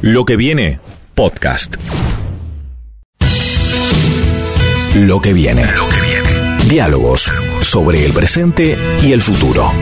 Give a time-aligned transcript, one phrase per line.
[0.00, 0.78] Lo que viene,
[1.16, 1.74] podcast.
[4.94, 5.72] Lo que viene.
[5.72, 6.28] Lo que viene.
[6.68, 7.32] Diálogos
[7.62, 9.72] sobre el presente y el futuro.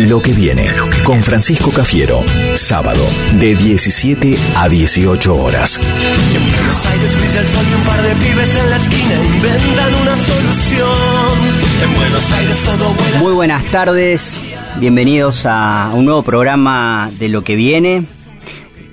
[0.00, 0.72] Lo que viene
[1.04, 3.06] con Francisco Cafiero, sábado
[3.38, 5.76] de 17 a 18 horas.
[5.76, 9.94] En Buenos Aires brilla el sol y un par de pibes en la esquina inventan
[10.02, 11.38] una solución.
[11.80, 13.18] En Buenos Aires todo vuela.
[13.20, 14.40] Muy buenas tardes,
[14.80, 18.02] bienvenidos a un nuevo programa de lo que viene.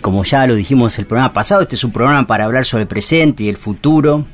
[0.02, 2.88] Como ya lo dijimos el programa pasado, este es un programa para hablar sobre el
[2.88, 4.26] presente y el futuro.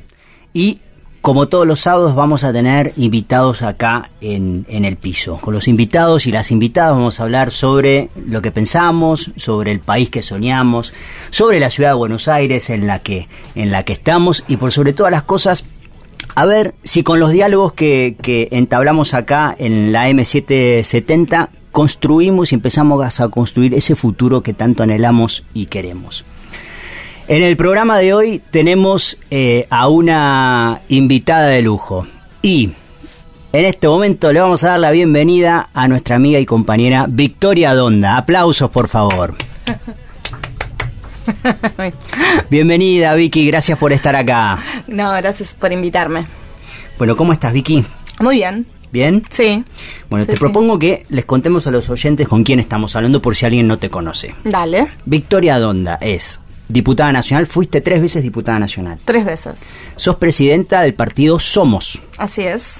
[0.52, 0.80] Y
[1.20, 5.38] como todos los sábados vamos a tener invitados acá en, en el piso.
[5.38, 9.80] Con los invitados y las invitadas vamos a hablar sobre lo que pensamos, sobre el
[9.80, 10.92] país que soñamos,
[11.30, 14.72] sobre la ciudad de Buenos Aires en la que, en la que estamos y por
[14.72, 15.64] sobre todas las cosas
[16.34, 22.56] a ver si con los diálogos que, que entablamos acá en la M770 construimos y
[22.56, 26.24] empezamos a construir ese futuro que tanto anhelamos y queremos.
[27.28, 32.08] En el programa de hoy tenemos eh, a una invitada de lujo
[32.42, 32.70] y
[33.52, 37.72] en este momento le vamos a dar la bienvenida a nuestra amiga y compañera Victoria
[37.74, 38.16] Donda.
[38.16, 39.36] Aplausos, por favor.
[42.50, 44.58] Bienvenida, Vicky, gracias por estar acá.
[44.88, 46.26] No, gracias por invitarme.
[46.98, 47.86] Bueno, ¿cómo estás, Vicky?
[48.18, 48.66] Muy bien.
[48.92, 49.22] ¿Bien?
[49.30, 49.64] Sí.
[50.08, 50.40] Bueno, Sí, te sí.
[50.40, 53.78] propongo que les contemos a los oyentes con quién estamos hablando por si alguien no
[53.78, 54.34] te conoce.
[54.44, 54.88] Dale.
[55.04, 58.98] Victoria Donda es diputada nacional, fuiste tres veces diputada nacional.
[59.04, 59.54] Tres veces.
[59.96, 62.00] Sos presidenta del partido Somos.
[62.18, 62.76] Así es.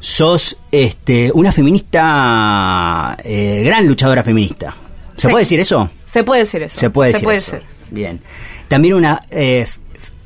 [0.00, 4.74] Sos este, una feminista, eh, gran luchadora feminista.
[5.16, 5.28] ¿Se Sí.
[5.28, 5.90] puede decir eso?
[6.04, 6.80] Se puede decir eso.
[6.80, 7.50] Se puede decir puede eso.
[7.52, 7.62] ser.
[7.90, 8.20] Bien.
[8.68, 9.66] También una, eh,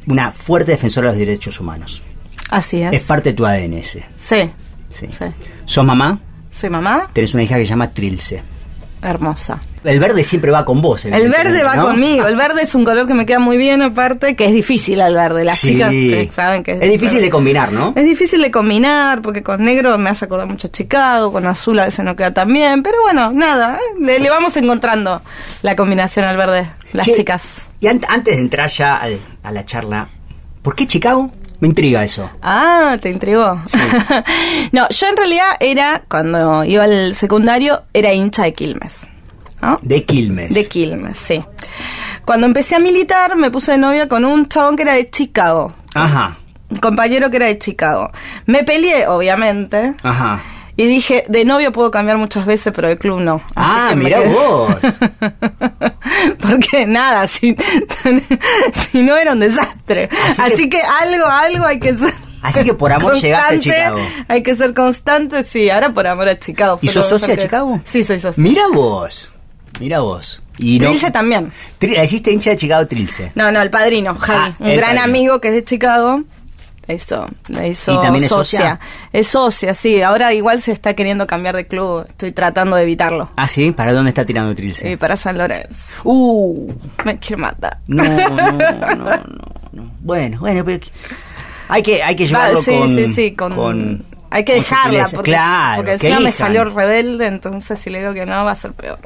[0.07, 2.01] una fuerte defensora de los derechos humanos.
[2.51, 2.93] Así es.
[2.93, 4.05] Es parte de tu ADN ese.
[4.17, 4.51] Sí.
[4.93, 5.07] Sí.
[5.11, 5.25] Sí.
[5.65, 6.19] ¿Sos mamá?
[6.53, 7.09] Soy mamá.
[7.13, 8.43] Tenés una hija que se llama Trilce.
[9.03, 9.61] Hermosa.
[9.85, 11.05] El verde siempre va con vos.
[11.05, 11.83] El verde va ¿no?
[11.85, 12.27] conmigo.
[12.27, 15.15] El verde es un color que me queda muy bien, aparte, que es difícil al
[15.15, 15.45] verde.
[15.45, 15.75] Las Sí.
[15.75, 17.93] chicas sí, saben que Es difícil de combinar, ¿no?
[17.95, 21.79] Es difícil de combinar porque con negro me hace acordar mucho a Chicago, con azul
[21.79, 24.01] a veces no queda tan bien, pero bueno, nada, ¿eh?
[24.01, 25.23] le, le vamos encontrando
[25.63, 27.71] la combinación al verde, las chicas.
[27.79, 30.09] Y an- antes de entrar ya al- a la charla,
[30.63, 31.31] ¿por qué Chicago?
[31.61, 32.31] Me intriga eso.
[32.43, 33.61] Ah, te intrigó.
[34.73, 39.07] no, yo en realidad era, cuando iba al secundario, era hincha de Quilmes.
[39.63, 39.79] ¿no?
[39.83, 40.53] De Quilmes.
[40.53, 41.43] De Quilmes, sí.
[42.25, 45.75] Cuando empecé a militar, me puse de novia con un chabón que era de Chicago.
[45.95, 46.37] Ajá,
[46.69, 48.11] Un compañero que era de Chicago.
[48.45, 49.95] Me peleé, obviamente.
[50.03, 50.43] ajá.
[50.79, 53.37] Y dije, de novio puedo cambiar muchas veces, pero de club no.
[53.55, 54.75] Así Ah, que mirá quedé- vos.
[56.41, 57.57] Porque nada, si,
[58.93, 60.09] si no era un desastre.
[60.31, 62.13] Así Así, que- que, algo, algo hay que ser.
[62.43, 63.99] Así que por amor llegaste a Chicago.
[64.29, 65.69] Hay que ser constante, sí.
[65.71, 66.79] Ahora por amor a Chicago.
[66.83, 67.81] ¿Y sos socia de Chicago?
[67.85, 68.41] Sí, soy socia.
[68.43, 69.33] Mira vos.
[69.81, 70.43] Mira vos.
[70.59, 71.53] Y no- Trilce también.
[71.81, 73.33] Tri- hiciste hincha de Chicago Trilce.
[73.35, 74.53] No, no, el padrino, Javi.
[74.53, 75.03] Ah, un gran padrino.
[75.05, 76.23] amigo que es de Chicago.
[76.87, 78.79] La hizo, la hizo ¿Y también es socia?
[79.13, 80.03] Es socia, sí.
[80.03, 82.05] Ahora igual se está queriendo cambiar de club.
[82.09, 83.29] Estoy tratando de evitarlo.
[83.37, 84.89] Ah, sí, ¿para dónde está tirando Trilce?
[84.91, 85.93] Y para San Lorenzo.
[86.05, 86.73] Uh,
[87.05, 87.79] Me quiere matar.
[87.89, 89.05] no, no, no, no,
[89.73, 89.91] no.
[90.01, 90.85] Bueno, bueno, pero
[91.69, 95.33] hay que, hay que Va, llevarlo sí, con, sí, sí, con, hay que dejarla porque,
[95.33, 98.57] claro, porque que encima me salió rebelde, entonces si le digo que no va a
[98.57, 98.99] ser peor.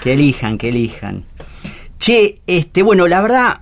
[0.00, 1.24] Que elijan, que elijan.
[1.98, 3.60] Che, este, bueno, la verdad,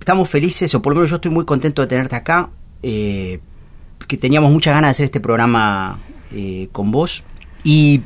[0.00, 2.48] estamos felices, o por lo menos yo estoy muy contento de tenerte acá.
[2.82, 3.40] Eh,
[4.06, 5.98] que teníamos muchas ganas de hacer este programa
[6.32, 7.24] eh, con vos.
[7.64, 8.02] Y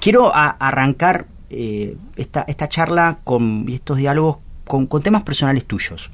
[0.00, 5.64] quiero a- arrancar eh, esta, esta charla con, y estos diálogos con, con temas personales
[5.66, 6.10] tuyos.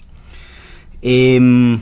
[1.02, 1.80] Em,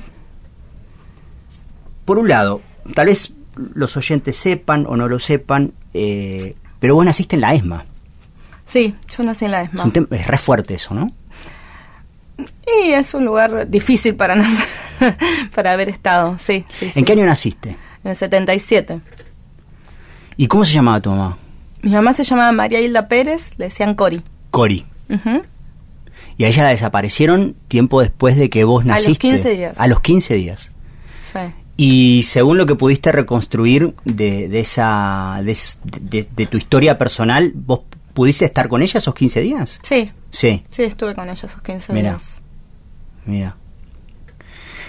[2.05, 2.61] por un lado,
[2.95, 3.35] tal vez
[3.75, 7.85] los oyentes sepan o no lo sepan, eh, pero vos naciste en la ESMA.
[8.67, 9.85] Sí, yo nací en la Es, ESMA.
[9.87, 11.11] tem- es re fuerte eso, ¿no?
[12.83, 14.67] Y es un lugar difícil para nacer,
[15.55, 16.99] para haber estado, sí, sí, sí.
[16.99, 17.77] ¿En qué año naciste?
[18.05, 19.01] En el 77.
[20.37, 21.37] ¿Y cómo se llamaba tu mamá?
[21.83, 24.23] Mi mamá se llamaba María Hilda Pérez, le decían Cori.
[24.51, 24.87] Cori.
[26.37, 29.19] Y a ella la desaparecieron tiempo después de que vos A los naciste.
[29.29, 29.79] 15 días.
[29.81, 30.73] A los 15 días.
[31.25, 31.39] Sí.
[31.77, 35.57] Y según lo que pudiste reconstruir de, de esa de,
[36.01, 37.81] de- de tu historia personal, ¿vos
[38.15, 39.79] pudiste estar con ella esos 15 días?
[39.83, 42.11] Sí, Sí, sí, estuve con ella esos 15 Mirá.
[42.11, 42.41] días.
[43.27, 43.57] mira.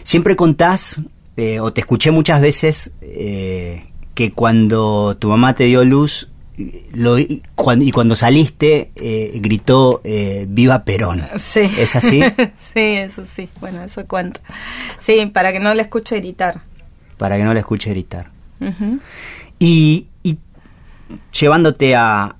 [0.05, 1.01] Siempre contás,
[1.35, 6.29] eh, o te escuché muchas veces, eh, que cuando tu mamá te dio luz,
[6.93, 10.01] lo, y, cuando, y cuando saliste, eh, gritó
[10.47, 11.23] Viva Perón.
[11.37, 11.69] Sí.
[11.77, 12.21] ¿Es así?
[12.55, 13.49] sí, eso sí.
[13.59, 14.39] Bueno, eso cuenta.
[14.99, 16.61] Sí, para que no le escuche gritar.
[17.17, 18.29] Para que no la escuche gritar.
[19.59, 20.37] Y, y
[21.37, 22.35] llevándote a,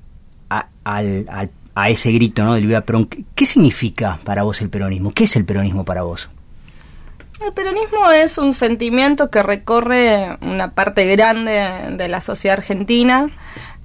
[0.50, 2.54] a- al, al- a ese grito ¿no?
[2.54, 5.12] del Viva Perón, ¿qué- ¿qué significa para vos el peronismo?
[5.12, 6.30] ¿Qué es el peronismo para vos?
[7.44, 13.30] El peronismo es un sentimiento que recorre una parte grande de la sociedad argentina,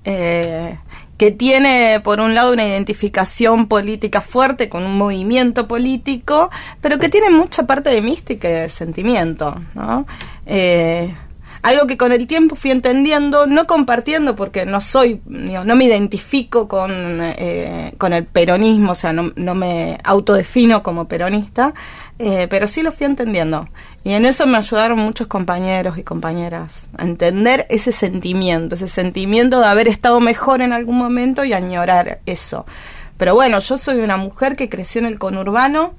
[0.05, 0.79] eh,
[1.19, 6.49] que tiene por un lado una identificación política fuerte con un movimiento político,
[6.81, 10.07] pero que tiene mucha parte de mística y de sentimiento, ¿no?
[10.47, 11.15] Eh,
[11.63, 15.85] algo que con el tiempo fui entendiendo, no compartiendo porque no soy, digo, no me
[15.85, 21.75] identifico con, eh, con el peronismo, o sea, no, no me autodefino como peronista,
[22.19, 23.69] eh, pero sí lo fui entendiendo.
[24.05, 29.61] Y en eso me ayudaron muchos compañeros y compañeras a entender ese sentimiento, ese sentimiento
[29.61, 32.65] de haber estado mejor en algún momento y añorar eso.
[33.19, 35.95] Pero bueno, yo soy una mujer que creció en el conurbano,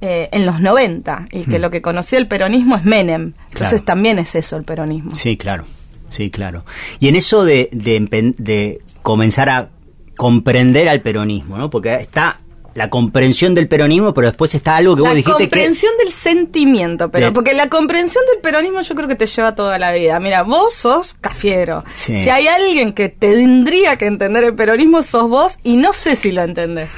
[0.00, 1.62] eh, en los 90 y que Mm.
[1.62, 3.32] lo que conocía el peronismo es Menem.
[3.52, 3.84] Entonces Claro.
[3.84, 5.14] también es eso el peronismo.
[5.14, 5.64] Sí, claro,
[6.10, 6.64] sí, claro.
[7.00, 9.70] Y en eso de, de, comenzar a
[10.16, 11.70] comprender al peronismo, ¿no?
[11.70, 12.38] Porque está
[12.74, 15.44] la comprensión del peronismo, pero después está algo que vos la dijiste que...
[15.48, 19.80] comprensión del sentimiento, pero porque la comprensión del peronismo yo creo que te lleva toda
[19.80, 20.20] la vida.
[20.20, 21.82] Mira, vos sos cafiero.
[21.94, 22.22] Sí.
[22.22, 26.30] Si hay alguien que tendría que entender el peronismo, sos vos y no sé si
[26.30, 26.90] lo entendés.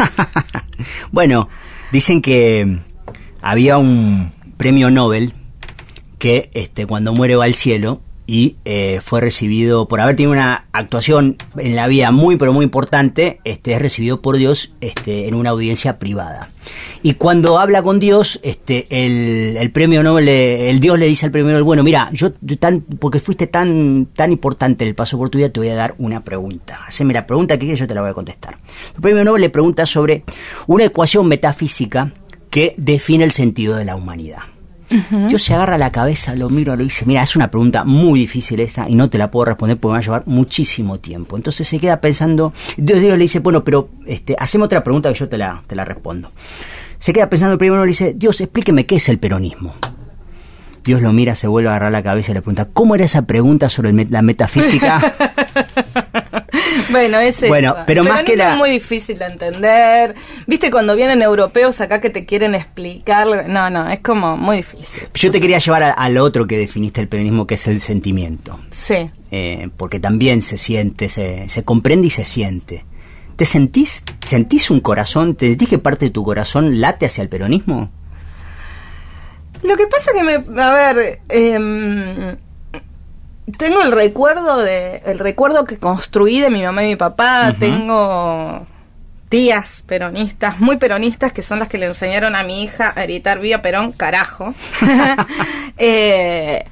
[1.13, 1.49] bueno,
[1.93, 2.79] dicen que
[3.43, 5.33] había un premio Nobel
[6.19, 8.01] que este, cuando muere va al cielo
[8.31, 12.63] y eh, fue recibido por haber tenido una actuación en la vida muy pero muy
[12.63, 16.49] importante, este, es recibido por Dios este, en una audiencia privada.
[17.03, 21.51] Y cuando habla con Dios, este, el, premio Nobel, el Dios le dice al premio
[21.51, 25.39] Nobel, bueno, mira, yo tan, porque fuiste tan, tan importante en el paso por tu
[25.39, 26.79] vida, te voy a dar una pregunta.
[26.87, 28.59] Haceme la pregunta que yo te la voy a contestar.
[28.95, 30.23] El premio Nobel le pregunta sobre
[30.69, 32.13] una ecuación metafísica
[32.51, 34.39] que define el sentido de la humanidad.
[35.29, 38.59] Dios se agarra la cabeza, lo miro, le dice, mira, es una pregunta muy difícil
[38.59, 41.37] esta y no te la puedo responder porque me va a llevar muchísimo tiempo.
[41.37, 45.15] Entonces se queda pensando, Dios, Dios le dice, bueno, pero este, haceme otra pregunta que
[45.19, 46.33] yo te la, te la respondo.
[46.99, 49.77] Se queda pensando primero le dice, Dios, explíqueme qué es el peronismo.
[50.83, 53.23] Dios lo mira, se vuelve a agarrar la cabeza y le pregunta, ¿cómo era esa
[53.27, 55.01] pregunta sobre met- la metafísica?
[56.91, 57.83] bueno, es Bueno, eso.
[57.87, 60.15] pero más que la- es muy difícil de entender.
[60.47, 63.49] ¿Viste cuando vienen europeos acá que te quieren explicar?
[63.49, 65.03] No, no, es como muy difícil.
[65.15, 68.61] Yo te quería llevar al otro que definiste el peronismo, que es el sentimiento.
[68.71, 69.11] Sí.
[69.33, 72.85] eh, porque también se siente, se, se comprende y se siente.
[73.37, 77.29] ¿Te sentís, sentís un corazón, te sentís que parte de tu corazón late hacia el
[77.29, 77.91] peronismo?
[79.63, 82.37] Lo que pasa que me, a ver, em,
[83.57, 87.55] tengo el recuerdo de, el recuerdo que construí de mi mamá y mi papá.
[87.59, 88.67] Tengo
[89.31, 93.39] tías peronistas, muy peronistas, que son las que le enseñaron a mi hija a gritar
[93.39, 94.55] Vía Perón, carajo.
[95.83, 96.63] Eh,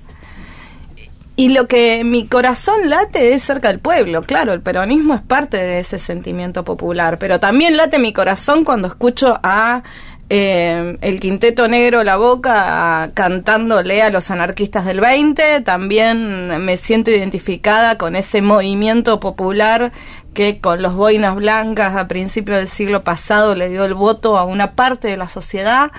[1.35, 5.57] y lo que mi corazón late es cerca del pueblo, claro, el peronismo es parte
[5.57, 9.83] de ese sentimiento popular, pero también late mi corazón cuando escucho a
[10.31, 17.11] eh, el Quinteto Negro La Boca cantándole a los anarquistas del 20, también me siento
[17.11, 19.91] identificada con ese movimiento popular
[20.35, 24.45] que con los boinas blancas a principios del siglo pasado le dio el voto a
[24.45, 25.91] una parte de la sociedad.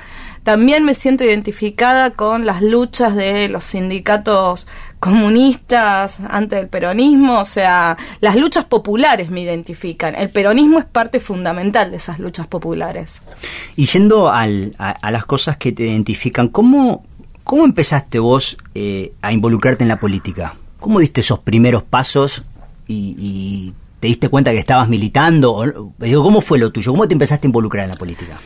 [0.44, 4.68] También me siento identificada con las luchas de los sindicatos
[5.00, 10.16] comunistas ante el peronismo, o sea, las luchas populares me identifican.
[10.16, 13.22] El peronismo es parte fundamental de esas luchas populares.
[13.76, 17.06] Y yendo al- a, a las cosas que te identifican, ¿cómo,
[17.44, 20.56] cómo empezaste vos eh, a involucrarte en la política?
[20.80, 22.44] ¿Cómo diste esos primeros pasos
[22.88, 25.62] y, te diste cuenta que estabas militando?
[26.00, 26.92] ¿Cómo fue lo tuyo?
[26.94, 28.38] ¿Cómo te empezaste a involucrar en la política?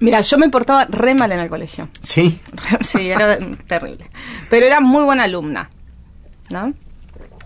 [0.00, 1.88] Mira, yo me portaba re mal en el colegio.
[2.02, 2.40] Sí.
[2.80, 4.10] sí, era terrible.
[4.48, 5.70] Pero era muy buena alumna,
[6.48, 6.72] ¿no?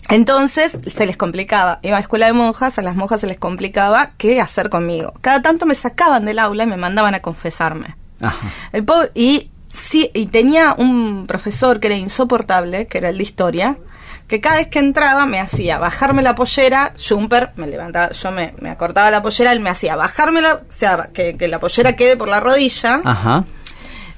[0.08, 1.80] Entonces se les complicaba.
[1.82, 5.14] Iba a escuela de monjas, a las monjas se les complicaba qué hacer conmigo.
[5.20, 7.96] Cada tanto me sacaban del aula y me mandaban a confesarme.
[8.20, 8.48] Ajá.
[8.72, 13.22] El pobre, y, sí, y tenía un profesor que era insoportable, que era el de
[13.22, 13.78] historia,
[14.26, 18.54] que cada vez que entraba me hacía bajarme la pollera, Jumper me levantaba, yo me,
[18.60, 21.94] me acortaba la pollera, él me hacía bajarme la, o sea, que, que la pollera
[21.94, 23.44] quede por la rodilla Ajá.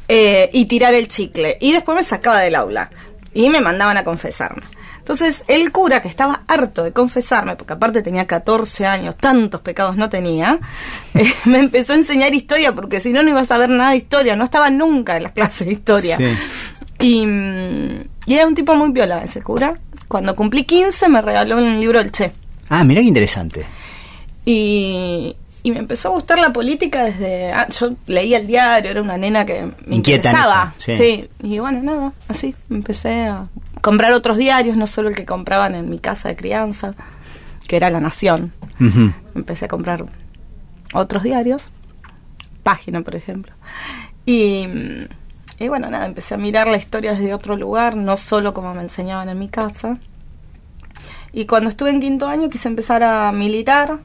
[0.09, 1.59] eh, y tirar el chicle.
[1.61, 2.91] Y después me sacaba del aula
[3.35, 4.63] y me mandaban a confesarme.
[4.99, 9.97] Entonces, el cura, que estaba harto de confesarme, porque aparte tenía 14 años, tantos pecados
[9.97, 10.59] no tenía,
[11.15, 13.99] eh, me empezó a enseñar historia, porque si no, no iba a saber nada de
[13.99, 14.35] historia.
[14.35, 16.17] No estaba nunca en las clases de historia.
[16.17, 16.25] Sí.
[16.99, 19.79] Y, mm, y era un tipo muy viola ese cura.
[20.09, 22.33] Cuando cumplí 15 me regaló un libro del Che.
[22.69, 23.67] Ah, mira qué interesante.
[24.45, 27.53] Y, y me empezó a gustar la política desde...
[27.53, 30.75] ah, yo leía el diario, era una nena que me interesaba.
[30.79, 31.29] eso, sí.
[31.43, 33.49] Y bueno, nada, así empecé a
[33.81, 36.93] comprar otros diarios, no solo el que compraban en mi casa de crianza,
[37.67, 38.53] que era La Nación.
[39.35, 40.07] Empecé a comprar
[40.95, 41.65] otros diarios,
[42.63, 43.53] Página, por ejemplo.
[44.25, 44.69] Y,
[45.59, 48.83] y bueno, nada, empecé a mirar la historia desde otro lugar, no solo como me
[48.83, 49.99] enseñaban en mi casa.
[51.33, 53.99] Y cuando estuve en quinto año quise empezar a militar.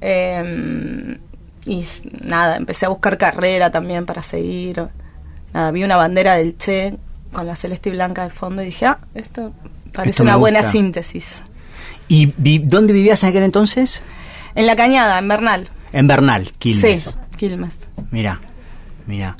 [0.00, 1.18] eh,
[1.66, 1.84] y
[2.22, 4.88] nada, empecé a buscar carrera también para seguir.
[5.52, 6.96] Nada, vi una bandera del Che
[7.32, 9.52] con la celeste y blanca de fondo y dije, ah, esto
[9.92, 11.42] parece Esto una buena síntesis.
[12.08, 14.00] ¿Y vi- dónde vivías en aquel entonces?
[14.54, 15.68] En la cañada, en Bernal.
[15.92, 17.02] En Bernal, Quilmes.
[17.04, 17.74] Sí, Quilmes.
[18.10, 18.40] Mira,
[19.06, 19.36] mira.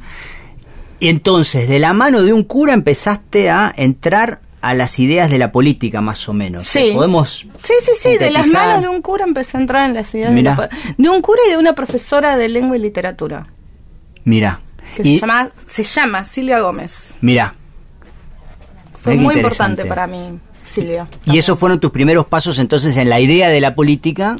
[1.00, 5.38] Y entonces, de la mano de un cura empezaste a entrar a las ideas de
[5.38, 6.64] la política, más o menos.
[6.64, 6.90] Sí.
[6.94, 7.46] Podemos.
[7.62, 10.34] Sí, sí, sí, de las manos de un cura empecé a entrar en las ideas
[10.34, 13.46] de, la de un cura y de una profesora de lengua y literatura,
[14.24, 14.60] Mira.
[14.94, 17.14] que Y, se, llama, se llama Silvia Gómez.
[17.22, 17.54] Mira.
[18.94, 21.08] Fue Mirá muy importante para mí, Silvia.
[21.24, 24.36] Y esos fueron tus primeros pasos entonces en la idea de la política.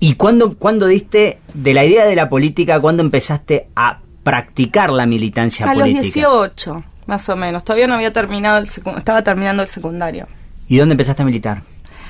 [0.00, 5.06] ¿Y cuándo, cuándo diste de la idea de la política, cuándo empezaste a practicar la
[5.06, 6.02] militancia A los política?
[6.02, 7.62] 18, más o menos.
[7.62, 10.26] Todavía no había terminado el secu- estaba terminando el secundario.
[10.68, 11.62] ¿Y dónde empezaste a militar?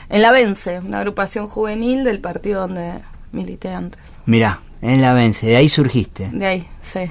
[0.08, 3.00] En la Vence, una agrupación juvenil del partido donde
[3.32, 4.00] milité antes.
[4.26, 6.30] Mirá, en la Vence, de ahí surgiste.
[6.32, 7.10] De ahí, sí.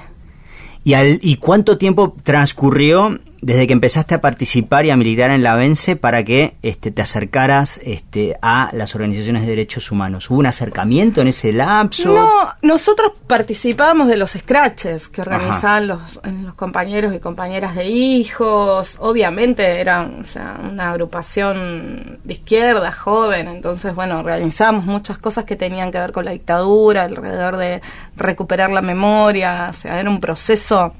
[0.84, 5.42] ¿Y, al, ¿Y cuánto tiempo transcurrió desde que empezaste a participar y a militar en
[5.42, 10.30] la Vence para que este, te acercaras este, a las organizaciones de derechos humanos?
[10.30, 12.14] ¿Hubo un acercamiento en ese lapso?
[12.14, 12.30] No,
[12.62, 16.00] nosotros participábamos de los scratches que organizaban los,
[16.42, 18.96] los compañeros y compañeras de hijos.
[18.98, 25.54] Obviamente eran o sea, una agrupación de izquierda, joven, entonces, bueno, organizábamos muchas cosas que
[25.54, 27.82] tenían que ver con la dictadura, alrededor de
[28.16, 30.94] recuperar la memoria, o sea, era un proceso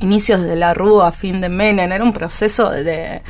[0.00, 3.22] inicios de la Rúa, fin de Menem, era un proceso de,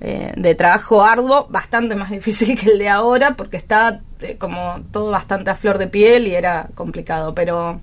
[0.00, 4.80] eh, de trabajo arduo, bastante más difícil que el de ahora, porque estaba eh, como
[4.90, 7.80] todo bastante a flor de piel y era complicado, pero,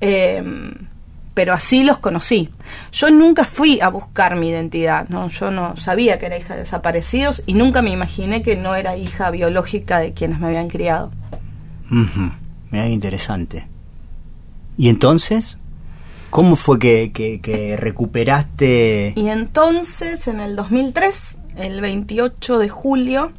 [0.00, 0.42] eh,
[1.34, 2.50] pero así los conocí.
[2.92, 5.28] Yo nunca fui a buscar mi identidad, ¿no?
[5.28, 8.96] yo no sabía que era hija de desaparecidos y nunca me imaginé que no era
[8.96, 11.12] hija biológica de quienes me habían criado.
[11.90, 12.32] Ujú,
[12.70, 13.66] Mirá qué interesante.
[14.76, 15.58] ¿Y entonces?
[16.30, 19.14] ¿Cómo fue que, recuperaste?
[19.16, 23.32] Y entonces, en el 2003, el 28 de julio,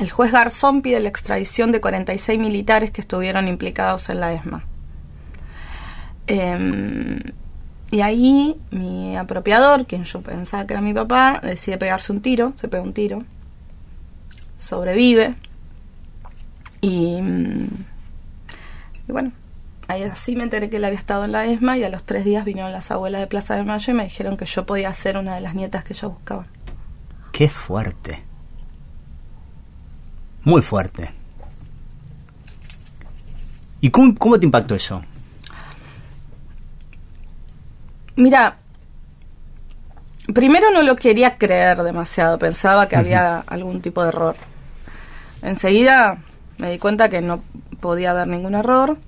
[0.00, 4.64] el juez Garzón pide la extradición de 46 militares que estuvieron implicados en la ESMA.
[6.26, 7.20] Em,
[7.90, 12.54] y ahí mi apropiador, quien yo pensaba que era mi papá, decide pegarse un tiro,
[12.58, 13.24] se pega un tiro,
[14.56, 15.34] sobrevive
[16.80, 17.68] y, mm,
[19.08, 19.32] y bueno,
[19.90, 22.24] ahí así me enteré que él había estado en la ESMA y a los tres
[22.24, 25.16] días vinieron las abuelas de Plaza de Mayo y me dijeron que yo podía ser
[25.16, 26.46] una de las nietas que ellos buscaban.
[27.32, 28.22] Qué fuerte.
[30.44, 31.12] Muy fuerte.
[33.80, 35.02] ¿Y cómo, cómo te impactó eso?
[38.16, 38.58] Mira,
[40.32, 44.36] primero no lo quería creer demasiado, pensaba que había algún tipo de error.
[45.42, 46.18] Enseguida
[46.58, 47.42] me di cuenta que no
[47.80, 48.98] podía haber ningún error.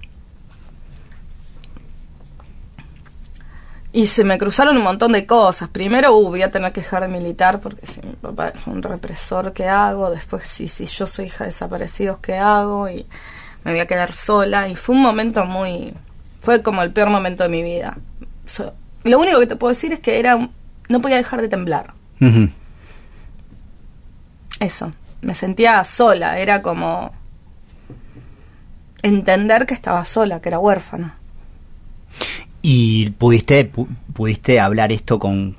[3.95, 5.69] Y se me cruzaron un montón de cosas.
[5.69, 8.83] Primero, uh, voy a tener que dejar de militar porque si mi papá es un
[8.83, 10.11] represor, ¿qué hago?
[10.11, 12.89] Después, si, si yo soy hija de desaparecidos, ¿qué hago?
[12.89, 13.07] Y
[13.65, 14.69] me voy a quedar sola.
[14.69, 15.93] Y fue un momento muy...
[16.41, 17.99] Fue como el peor momento de mi vida.
[18.47, 18.73] So-
[19.05, 20.49] lo único que te puedo decir es que era
[20.89, 21.93] no podía dejar de temblar.
[24.59, 24.93] Eso.
[25.21, 26.39] Me sentía sola.
[26.39, 27.13] Era como
[29.03, 31.19] entender que estaba sola, que era huérfana.
[32.63, 35.57] ¿Y pudiste, pu- pudiste hablar esto con,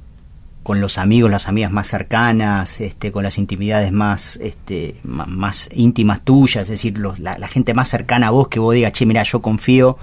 [0.63, 5.69] con los amigos, las amigas más cercanas, este, con las intimidades más, este, ma- más
[5.73, 6.63] íntimas tuyas?
[6.63, 9.23] Es decir, los- la, la gente más cercana a vos que vos digas, che, mira,
[9.23, 9.97] yo confío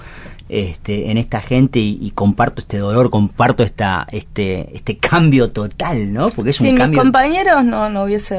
[0.51, 6.13] este, en esta gente y, y comparto este dolor, comparto esta, este, este cambio total,
[6.13, 6.29] ¿no?
[6.29, 7.01] Porque es Sin un mis cambio...
[7.01, 8.37] compañeros no, no hubiese...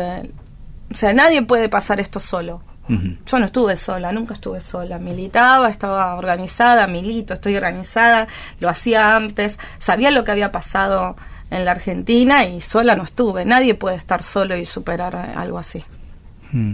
[0.92, 2.62] O sea, nadie puede pasar esto solo.
[3.26, 5.00] Yo no estuve sola, nunca estuve sola.
[5.00, 8.28] Militaba, estaba organizada, milito, estoy organizada,
[8.60, 11.16] lo hacía antes, sabía lo que había pasado
[11.50, 13.46] en la Argentina y sola no estuve.
[13.46, 15.84] Nadie puede estar solo y superar algo así.
[16.52, 16.74] Mm.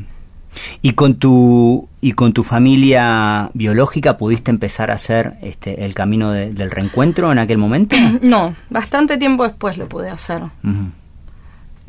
[0.82, 6.32] ¿Y con tu y con tu familia biológica pudiste empezar a hacer este, el camino
[6.32, 7.96] de- del reencuentro en aquel momento?
[8.22, 10.42] No, bastante tiempo después lo pude hacer.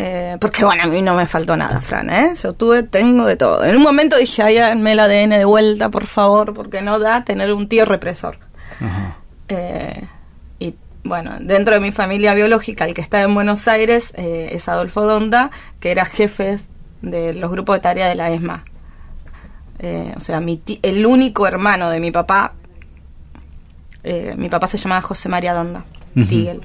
[0.00, 2.34] Eh, porque bueno, a mí no me faltó nada, Fran, ¿eh?
[2.40, 3.64] Yo tuve, tengo de todo.
[3.64, 7.52] En un momento dije, ay, el ADN de vuelta, por favor, porque no da tener
[7.52, 8.38] un tío represor.
[8.80, 9.16] Ajá.
[9.48, 10.04] Eh,
[10.60, 14.68] y bueno, dentro de mi familia biológica, el que está en Buenos Aires eh, es
[14.68, 15.50] Adolfo Donda,
[15.80, 16.60] que era jefe
[17.02, 18.64] de los grupos de tarea de la ESMA.
[19.80, 22.52] Eh, o sea, mi ti- el único hermano de mi papá,
[24.04, 25.84] eh, mi papá se llamaba José María Donda
[26.16, 26.26] Ujú.
[26.26, 26.60] Tigel.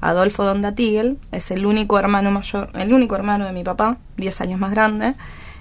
[0.00, 4.40] Adolfo Donda Tigel es el único hermano mayor, el único hermano de mi papá, 10
[4.40, 5.14] años más grande,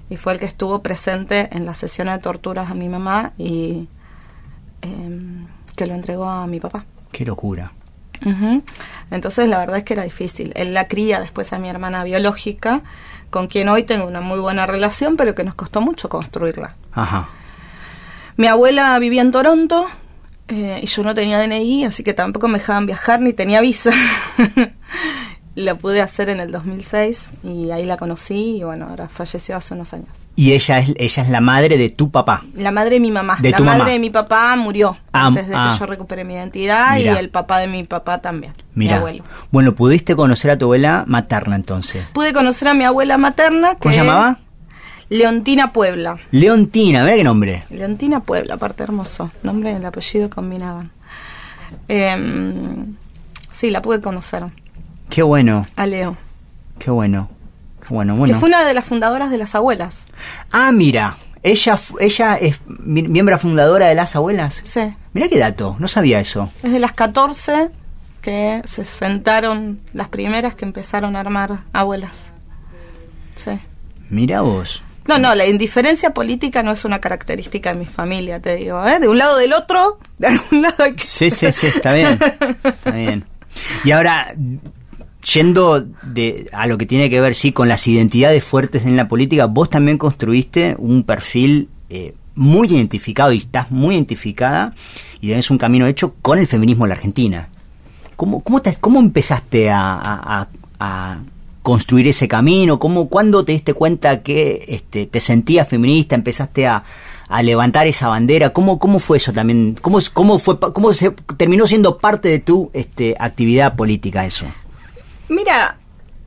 [0.09, 3.87] y fue el que estuvo presente en la sesión de torturas a mi mamá y
[4.81, 6.85] em, que lo entregó a mi papá.
[7.11, 7.71] Qué locura.
[9.11, 10.51] Entonces la verdad es que era difícil.
[10.55, 12.81] Él la cría después a mi hermana biológica,
[13.29, 16.75] con quien hoy tengo una muy buena relación, pero que nos costó mucho construirla.
[16.91, 17.29] Ajá.
[18.35, 19.87] Mi abuela vivía en Toronto
[20.49, 23.91] eh, y yo no tenía DNI, así que tampoco me dejaban viajar ni tenía visa.
[25.55, 29.73] la pude hacer en el 2006 y ahí la conocí y bueno, ahora falleció hace
[29.73, 30.07] unos años.
[30.35, 32.43] Y ella es, ella es la madre de tu papá.
[32.55, 33.37] La madre de mi mamá.
[33.41, 33.91] De la tu madre mamá.
[33.91, 35.71] de mi papá murió Ah, antes de ah.
[35.73, 37.13] que yo recupere mi identidad Mirá.
[37.13, 38.53] y el papá de mi papá también.
[38.73, 39.23] Mi abuelo.
[39.51, 42.09] Bueno, pudiste conocer a tu abuela materna entonces.
[42.13, 43.75] Pude conocer a mi abuela materna.
[43.79, 44.39] ¿Cómo se llamaba?
[45.09, 46.17] Leontina Puebla.
[46.31, 47.63] Leontina, mira qué nombre.
[47.69, 49.31] Leontina Puebla, aparte hermoso.
[49.43, 50.91] Nombre y el apellido combinaban.
[51.87, 52.95] Em,
[53.51, 54.45] sí, la pude conocer.
[55.09, 56.17] Qué bueno, A Leo.
[56.77, 57.29] qué bueno.
[57.87, 58.33] Qué bueno, bueno.
[58.33, 60.05] Que fue una de las fundadoras de las abuelas.
[60.51, 64.61] Ah, mira, ella, ella es mi- miembro fundadora de las abuelas.
[64.63, 64.93] Sí.
[65.13, 66.51] Mira qué dato, no sabía eso.
[66.61, 67.69] Es de las 14
[68.21, 72.21] que se sentaron las primeras que empezaron a armar abuelas.
[73.35, 73.59] Sí.
[74.09, 74.83] Mira vos.
[75.09, 78.99] No, no, la indiferencia política no es una característica de mi familia, te digo, ¿eh?
[78.99, 81.03] De un lado del otro, de algún lado hay que...
[81.03, 82.19] Sí, sí, sí, está bien.
[82.63, 83.25] Está bien.
[83.83, 84.35] Y ahora,
[85.33, 85.87] yendo
[86.51, 89.69] a lo que tiene que ver, sí, con las identidades fuertes en la política, vos
[89.69, 94.75] también construiste un perfil eh, muy identificado y estás muy identificada
[95.19, 97.49] y tenés un camino hecho con el feminismo en la Argentina.
[98.15, 100.47] ¿Cómo, cómo, te- cómo empezaste a
[101.69, 102.79] construir ese camino?
[102.79, 106.15] ¿Cómo, ¿Cuándo te diste cuenta que este, te sentías feminista?
[106.15, 106.83] ¿Empezaste a,
[107.27, 108.49] a levantar esa bandera?
[108.49, 109.75] ¿Cómo, cómo fue eso también?
[109.79, 114.47] ¿Cómo, cómo, fue, cómo se terminó siendo parte de tu este, actividad política eso?
[115.29, 115.77] Mira,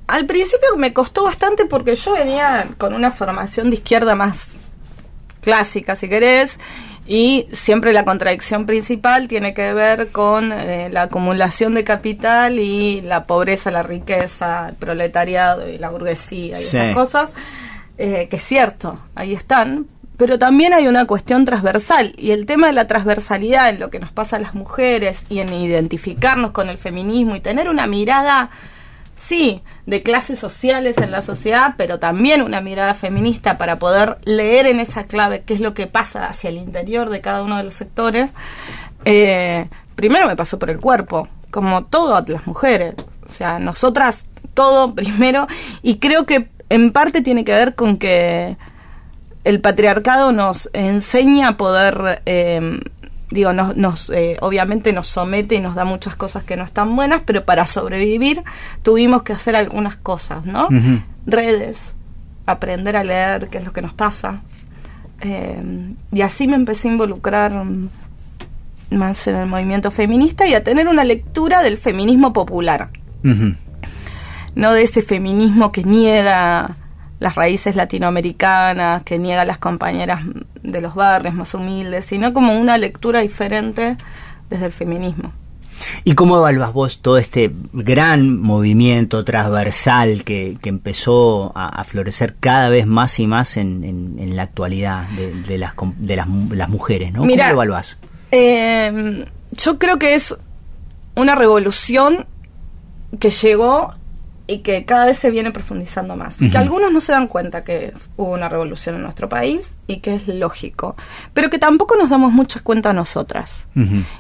[0.07, 4.51] al principio me costó bastante porque yo venía con una formación de izquierda más
[5.41, 6.61] clásica, si querés,
[7.07, 13.01] y siempre la contradicción principal tiene que ver con eh, la acumulación de capital y
[13.01, 16.77] la pobreza, la riqueza, el proletariado y la burguesía y Sí.
[16.77, 17.31] esas cosas,
[17.99, 19.87] eh, que es cierto, ahí están,
[20.17, 23.99] pero también hay una cuestión transversal y el tema de la transversalidad en lo que
[23.99, 28.51] nos pasa a las mujeres y en identificarnos con el feminismo y tener una mirada
[29.23, 34.67] sí, de clases sociales en la sociedad, pero también una mirada feminista para poder leer
[34.67, 37.65] en esa clave qué es lo que pasa hacia el interior de cada uno de
[37.65, 38.31] los sectores,
[39.05, 42.95] eh, primero me pasó por el cuerpo, como todas las mujeres.
[43.27, 45.47] O sea, nosotras todo primero,
[45.83, 48.57] y creo que en parte tiene que ver con que
[49.45, 52.81] el patriarcado nos enseña a poder, eh,
[53.33, 56.95] digo, nos, nos, eh, obviamente nos somete y nos da muchas cosas que no están
[56.95, 58.43] buenas, pero para sobrevivir
[58.83, 60.69] tuvimos que hacer algunas cosas, ¿no?
[61.27, 61.95] Redes,
[62.47, 64.43] aprender a leer qué es lo que nos pasa.
[65.21, 65.63] Eh,
[66.13, 67.65] y así me empecé a involucrar
[68.91, 72.91] más en el movimiento feminista y a tener una lectura del feminismo popular
[74.55, 76.77] no de ese feminismo que niega
[77.23, 80.23] las raíces latinoamericanas, que niega a las compañeras
[80.63, 83.97] de los barrios más humildes, sino como una lectura diferente
[84.51, 85.33] desde el feminismo.
[86.05, 92.37] ¿Y cómo evaluas vos todo este gran movimiento transversal que, que empezó a, a florecer
[92.39, 96.29] cada vez más y más en, en- en la actualidad de, de las, de las,
[96.29, 97.13] mu- las mujeres?
[97.13, 97.25] ¿no?
[97.25, 97.99] Mira, ¿Cómo lo evaluás?
[98.31, 100.37] Eh, yo creo que es
[101.17, 102.27] una revolución
[103.19, 103.95] que llegó
[104.53, 106.37] y que cada vez se viene profundizando más.
[106.37, 110.15] Que algunos no se dan cuenta que hubo una revolución en nuestro país y que
[110.15, 110.95] es lógico,
[111.33, 113.67] pero que tampoco nos damos mucha cuenta nosotras.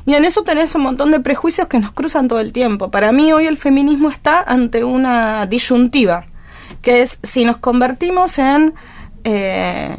[0.06, 2.90] Y en eso tenés un montón de prejuicios que nos cruzan todo el tiempo.
[2.90, 6.24] Para mí hoy el feminismo está ante una disyuntiva,
[6.80, 8.72] que es si nos convertimos en
[9.24, 9.94] eh,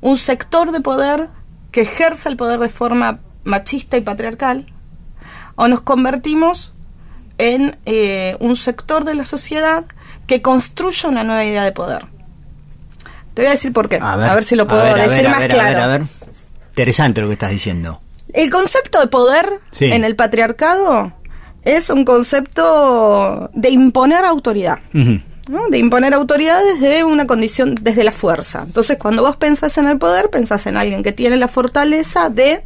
[0.00, 1.28] un sector de poder
[1.70, 4.72] que ejerza el poder de forma machista y patriarcal,
[5.54, 6.72] o nos convertimos
[7.38, 9.84] en eh, un sector de la sociedad
[10.26, 12.06] que construya una nueva idea de poder.
[13.34, 15.40] Te voy a decir por qué, a ver, si lo puedo ver, decir ver, más
[15.40, 15.74] ver, a claro.
[15.74, 16.02] ver, a ver.
[16.70, 18.00] Interesante lo que estás diciendo.
[18.32, 19.86] El concepto de poder Sí.
[19.86, 21.12] en el patriarcado
[21.62, 24.78] es un concepto de imponer autoridad.
[24.92, 28.62] De imponer autoridad desde una condición, desde la fuerza.
[28.66, 32.64] Entonces, cuando vos pensás en el poder, pensás en alguien que tiene la fortaleza de,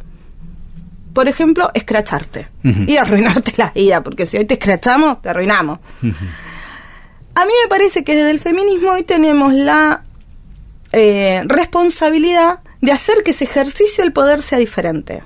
[1.13, 5.79] por ejemplo, escracharte y arruinarte la vida, porque si hoy te escrachamos, te arruinamos.
[7.35, 10.03] A mí me parece que desde el feminismo hoy tenemos la
[10.91, 15.23] eh, responsabilidad de hacer que ese ejercicio del poder sea diferente.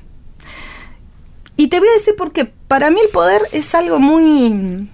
[1.58, 2.46] Y te voy a decir por qué.
[2.46, 4.90] Para mí el poder es algo muy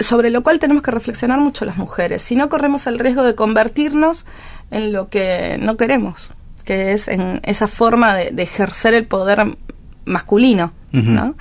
[0.00, 2.22] sobre lo cual tenemos que reflexionar mucho las mujeres.
[2.22, 4.24] Si no corremos el riesgo de convertirnos
[4.70, 6.30] en lo que no queremos,
[6.64, 9.56] que es en esa forma de, ejercer el poder
[10.04, 11.34] masculino, ¿no?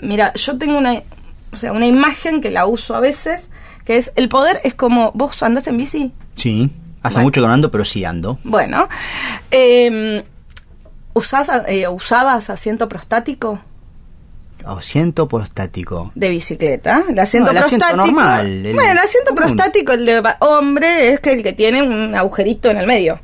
[0.00, 1.02] Mira, yo tengo una,
[1.52, 3.48] o sea, una imagen que la uso a veces,
[3.84, 6.12] que es el poder es como vos andás en bici.
[6.36, 6.70] Sí,
[7.02, 8.38] hace mucho que no ando, pero sí ando.
[8.44, 8.88] Bueno,
[9.50, 10.24] eh,
[11.14, 13.60] ¿usabas asiento prostático?
[14.64, 16.12] Asiento prostático.
[16.14, 17.04] De bicicleta.
[17.08, 17.96] El asiento prostático.
[17.96, 18.62] normal.
[18.74, 22.78] bueno, el asiento prostático, el de hombre, es que el que tiene un agujerito en
[22.78, 23.20] el medio.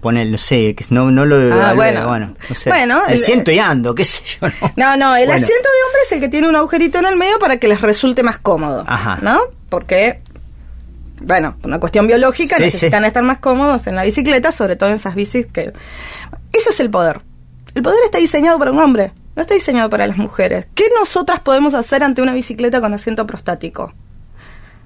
[0.00, 1.52] Pone, no sé, que no, no lo.
[1.54, 2.06] Ah, bueno.
[2.06, 2.70] bueno, no sé.
[2.70, 4.48] bueno el, siento y ando, qué sé yo.
[4.76, 7.38] No, no, el asiento de hombre es el que tiene un agujerito en el medio
[7.38, 8.84] para que les resulte más cómodo.
[8.86, 9.18] Ajá.
[9.22, 9.40] ¿No?
[9.68, 10.20] Porque
[11.20, 14.96] bueno, por una cuestión biológica, necesitan estar más cómodos en la bicicleta, sobre todo en
[14.96, 15.72] esas bicis que...
[16.52, 17.20] Eso es el poder.
[17.74, 20.66] El poder está diseñado para un hombre no está diseñado para las mujeres.
[20.74, 23.92] ¿Qué nosotras podemos hacer ante una bicicleta con asiento prostático?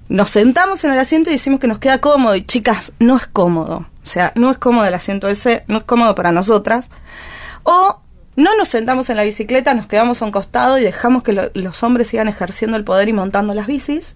[0.09, 2.37] Nos sentamos en el asiento y decimos que nos queda cómodo.
[2.37, 3.87] Y chicas, no es cómodo.
[4.07, 6.90] O sea, no es cómodo el asiento ese, no es cómodo para nosotras.
[7.64, 7.99] O
[8.37, 11.83] no nos sentamos en la bicicleta, nos quedamos a un costado y dejamos que los
[11.83, 14.14] hombres sigan ejerciendo el poder y montando las bicis.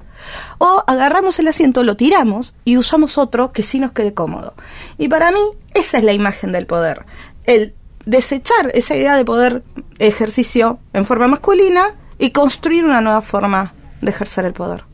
[0.58, 4.54] O agarramos el asiento, lo tiramos y usamos otro que sí nos quede cómodo.
[4.96, 5.40] Y para mí,
[5.74, 7.04] esa es la imagen del poder.
[7.44, 7.74] El
[8.06, 9.64] desechar esa idea de poder
[9.98, 14.84] ejercicio en forma masculina y construir una nueva forma de ejercer el poder.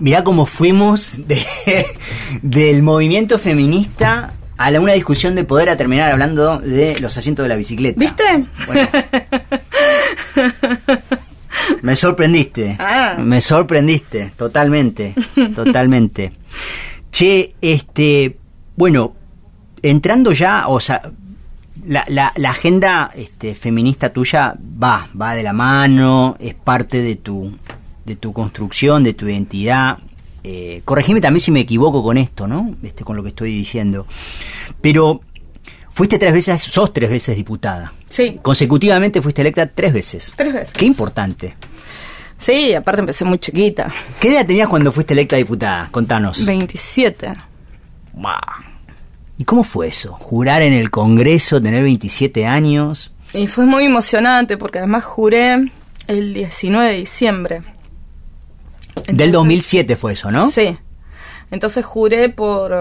[0.00, 1.42] Mirá cómo fuimos de,
[2.42, 7.44] del movimiento feminista a la, una discusión de poder a terminar hablando de los asientos
[7.44, 7.98] de la bicicleta.
[7.98, 8.24] ¿Viste?
[11.82, 12.76] me sorprendiste.
[12.78, 13.16] Ah.
[13.18, 15.14] Me sorprendiste, totalmente,
[15.54, 16.32] totalmente.
[17.10, 18.36] Che, este,
[18.76, 19.14] bueno,
[19.82, 21.00] entrando ya, o sea,
[21.86, 27.16] la, la, la, agenda este, feminista tuya va, va de la mano, es parte de
[27.16, 27.56] tu,
[28.08, 29.98] de tu construcción, de tu identidad.
[30.42, 32.74] Eh, corregime también si me equivoco con esto, ¿no?
[32.82, 34.06] Este, con lo que estoy diciendo.
[34.80, 35.20] Pero
[35.90, 37.92] fuiste tres veces, sos tres veces diputada.
[38.08, 38.38] Sí.
[38.40, 40.32] Consecutivamente fuiste electa tres veces.
[40.34, 40.70] Tres veces.
[40.72, 41.54] Qué importante.
[42.38, 43.92] Sí, aparte empecé muy chiquita.
[44.20, 45.88] ¿Qué edad tenías cuando fuiste electa diputada?
[45.90, 46.46] Contanos.
[46.46, 47.32] 27.
[48.14, 48.32] Wow.
[49.36, 50.14] ¿Y cómo fue eso?
[50.14, 53.12] Jurar en el Congreso, tener 27 años.
[53.34, 55.70] Y fue muy emocionante porque además juré
[56.06, 57.62] el 19 de diciembre.
[59.08, 60.50] Del 2007 fue eso, ¿no?
[60.50, 60.78] Sí.
[61.50, 62.74] Entonces juré por,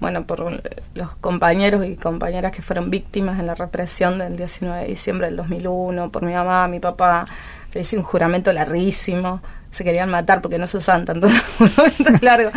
[0.00, 0.60] bueno, por
[0.94, 5.36] los compañeros y compañeras que fueron víctimas en la represión del 19 de diciembre del
[5.36, 7.26] 2001, por mi mamá, mi papá.
[7.70, 9.42] Se hizo un juramento larguísimo.
[9.70, 12.52] Se querían matar porque no se usaban tanto juramentos largos.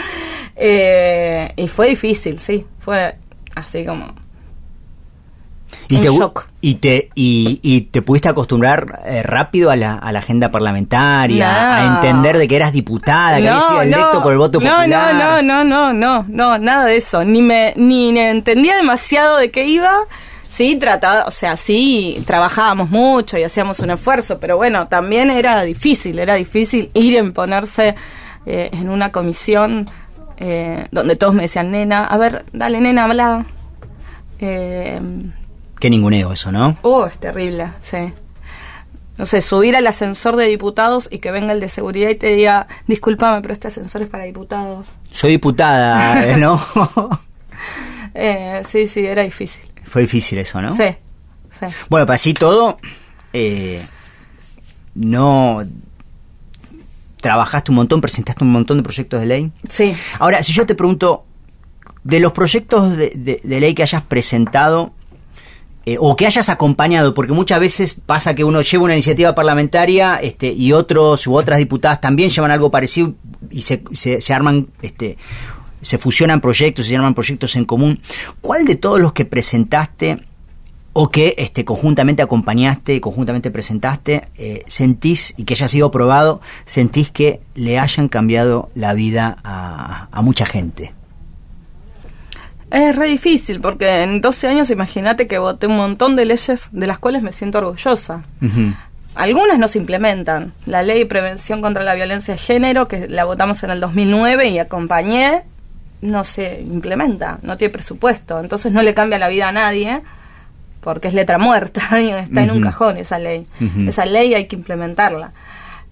[0.55, 2.65] Eh, y fue difícil, sí.
[2.79, 3.15] Fue
[3.55, 4.20] así como.
[5.91, 6.09] ¿Y te,
[6.61, 11.95] Y te, y, te pudiste acostumbrar eh, rápido a la, a la agenda parlamentaria, a
[11.95, 14.87] entender de que eras diputada, que habías sido electo por el voto popular.
[14.87, 17.23] No, no, no, no, no, no, nada de eso.
[17.23, 19.93] Ni me, ni entendía demasiado de qué iba.
[20.49, 25.61] Sí, trataba, o sea, sí, trabajábamos mucho y hacíamos un esfuerzo, pero bueno, también era
[25.61, 27.95] difícil, era difícil ir en ponerse
[28.45, 29.89] eh, en una comisión
[30.37, 33.45] eh, donde todos me decían, nena, a ver, dale, nena, habla.
[34.39, 34.99] Eh,
[35.81, 36.75] Qué ninguneo eso, ¿no?
[36.83, 38.13] Oh, es terrible, sí.
[39.17, 42.27] No sé, subir al ascensor de diputados y que venga el de seguridad y te
[42.35, 44.99] diga, discúlpame, pero este ascensor es para diputados.
[45.11, 46.63] Soy diputada, ¿no?
[48.13, 49.63] eh, sí, sí, era difícil.
[49.83, 50.75] Fue difícil eso, ¿no?
[50.75, 50.95] Sí,
[51.49, 51.65] sí.
[51.89, 52.77] Bueno, para así todo,
[53.33, 53.83] eh,
[54.93, 55.63] no
[57.21, 59.51] trabajaste un montón, presentaste un montón de proyectos de ley.
[59.67, 59.95] Sí.
[60.19, 61.25] Ahora, si yo te pregunto,
[62.03, 64.93] de los proyectos de, ley que hayas presentado
[65.85, 70.17] eh, o que hayas acompañado, porque muchas veces pasa que uno lleva una iniciativa parlamentaria
[70.17, 73.13] este, y otros u otras diputadas también llevan algo parecido
[73.49, 75.17] y se, se, arman, este,
[75.81, 77.99] se fusionan proyectos, se arman proyectos en común.
[78.41, 80.19] ¿Cuál de todos los que presentaste
[80.93, 87.09] o que este, conjuntamente acompañaste, conjuntamente presentaste, eh, sentís, y que haya sido aprobado, sentís
[87.11, 90.93] que le hayan cambiado la vida a, mucha gente?
[92.71, 96.87] Es re difícil, porque en 12 años imagínate que voté un montón de leyes de
[96.87, 98.23] las cuales me siento orgullosa.
[99.13, 100.53] Algunas no se implementan.
[100.65, 104.47] La ley de prevención contra la violencia de género, que la votamos en el 2009
[104.47, 105.43] y acompañé,
[106.01, 108.39] no se implementa, no tiene presupuesto.
[108.39, 110.01] Entonces no le cambia la vida a nadie
[110.79, 113.45] porque es letra muerta, está en un cajón esa ley.
[113.85, 115.33] Esa ley hay que implementarla.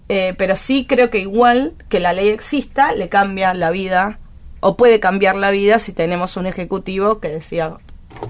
[0.08, 4.18] Eh, pero sí creo que igual que la ley exista, le cambia la vida
[4.60, 7.78] o puede cambiar la vida si tenemos un ejecutivo que decida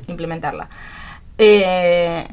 [0.07, 0.69] implementarla.
[1.39, 2.27] Eh,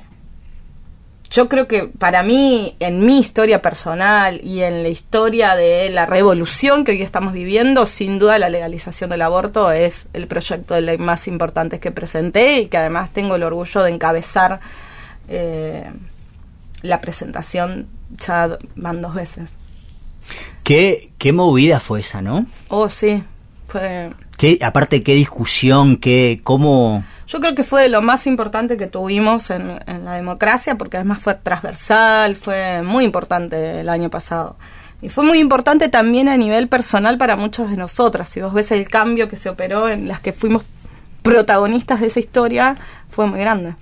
[1.29, 6.05] yo creo que para mí, en mi historia personal y en la historia de la
[6.05, 10.81] revolución que hoy estamos viviendo, sin duda la legalización del aborto es el proyecto de
[10.81, 14.61] ley más importante que presenté y que además tengo el orgullo de encabezar
[15.27, 15.91] eh,
[16.81, 17.87] la presentación,
[18.25, 19.49] ya van dos veces.
[20.63, 22.45] ¿Qué, qué movida fue esa, ¿no?
[22.69, 23.23] Oh, sí,
[23.67, 24.11] fue...
[24.37, 27.03] ¿Qué, aparte, qué discusión, qué, cómo...
[27.27, 30.97] Yo creo que fue de lo más importante que tuvimos en, en, la democracia, porque
[30.97, 34.57] además fue transversal, fue muy importante el año pasado.
[35.01, 38.29] Y fue muy importante también a nivel personal para muchas de nosotras.
[38.29, 40.63] Si vos ves el cambio que se operó en las que fuimos
[41.21, 42.77] protagonistas de esa historia,
[43.09, 43.75] fue muy grande.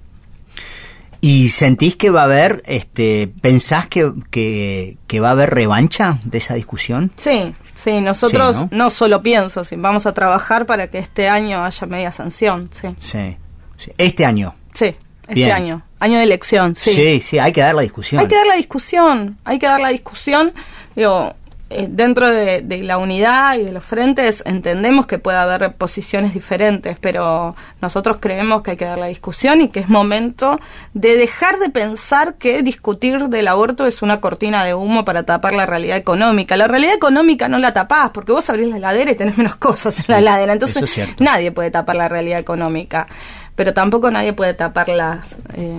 [1.22, 6.20] ¿Y sentís que va a haber, este, pensás que, que, que va a haber revancha
[6.24, 7.12] de esa discusión?
[7.16, 7.54] Sí,
[7.86, 8.86] Sí, nosotros sí, ¿no?
[8.86, 8.90] ¿no?
[8.90, 12.88] solo pienso, sí, vamos a trabajar para que este año haya media sanción, sí.
[13.00, 13.38] Sí,
[13.78, 13.92] sí.
[14.00, 14.56] este año.
[14.74, 15.52] Sí, este Bien.
[15.52, 16.94] año, año de elección, sí.
[16.94, 18.20] Sí, sí, hay que dar la discusión.
[18.20, 20.52] Hay que dar la discusión, hay que dar la discusión.
[20.96, 21.36] Digo,
[21.72, 26.32] eh, dentro de, de, la unidad y de los frentes entendemos que puede haber posiciones
[26.36, 30.60] diferentes, pero nosotros creemos que hay que dar la discusión y que es momento
[30.94, 35.56] de dejar de pensar que discutir del aborto es una cortina de humo para tapar
[35.56, 36.56] la realidad económica.
[36.56, 39.98] La realidad económica no la tapás porque vos abrís la heladera y tenés menos cosas
[39.98, 40.54] en la heladera.
[40.54, 43.08] Entonces es nadie puede tapar la realidad económica,
[43.56, 45.74] pero tampoco nadie puede tapar las, eh,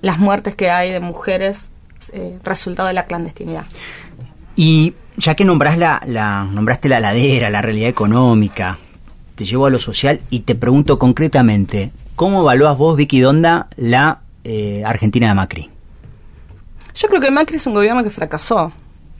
[0.00, 1.70] las muertes que hay de mujeres
[2.12, 3.64] eh, resultado de la clandestinidad.
[4.58, 8.76] Y ya que nombrás la, la, nombraste la ladera, la realidad económica,
[9.36, 14.22] te llevo a lo social y te pregunto concretamente, ¿cómo evalúas vos, Vicky Donda, la
[14.42, 15.70] eh, Argentina de Macri?
[16.92, 18.72] Yo creo que Macri es un gobierno que fracasó,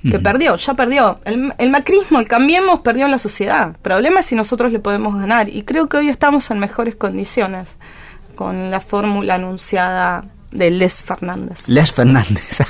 [0.03, 0.23] que uh -huh.
[0.25, 1.21] perdió, ya perdió.
[1.25, 3.69] El, el, macrismo, el cambiemos, perdió en la sociedad.
[3.69, 5.49] El problema es si nosotros le podemos ganar.
[5.49, 7.77] Y creo que hoy estamos en mejores condiciones
[8.35, 11.69] con la fórmula anunciada de Les Fernández.
[11.69, 12.63] Les Fernández.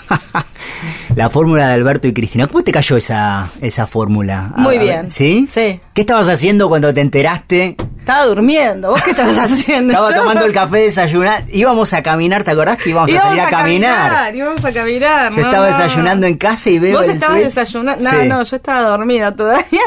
[1.16, 2.46] la fórmula de Alberto y Cristina.
[2.46, 4.52] ¿Cómo te cayó esa, esa fórmula?
[4.56, 5.10] Muy bien.
[5.10, 5.48] ¿Sí?
[5.50, 5.80] Sí.
[5.94, 7.76] ¿Qué estabas haciendo cuando te enteraste?
[7.98, 8.90] Estaba durmiendo.
[8.90, 9.92] ¿Vos qué estabas haciendo?
[9.92, 11.50] Estaba tomando el café, desayunando.
[11.52, 14.08] Íbamos a caminar, ¿te acordás que íbamos, íbamos a salir a, a caminar?
[14.12, 14.34] caminar?
[14.36, 15.32] Íbamos a caminar.
[15.32, 15.76] Yo no, estaba no.
[15.78, 16.96] desayunando en casa y veo.
[16.96, 17.44] Vos el estabas tweet.
[17.44, 18.02] desayunando.
[18.04, 18.28] No, Sí.
[18.28, 19.80] no, yo estaba dormida todavía.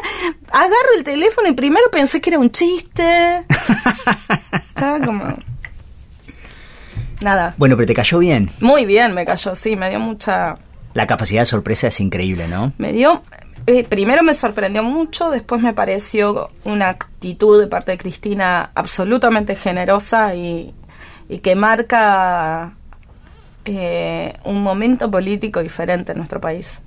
[0.52, 3.46] Agarro el teléfono y primero pensé que era un chiste.
[4.70, 5.24] estaba como.
[7.22, 7.54] Nada.
[7.58, 8.50] Bueno, pero te cayó bien.
[8.60, 10.56] Muy bien me cayó, sí, me dio mucha.
[10.94, 12.74] La capacidad de sorpresa es increíble, ¿no?
[12.78, 13.24] Me dio.
[13.68, 19.56] eh, primero me sorprendió mucho, después me pareció una actitud de parte de Cristina absolutamente
[19.56, 20.74] generosa y,
[21.30, 22.74] y que marca
[23.66, 26.80] eh, un momento político diferente en nuestro país.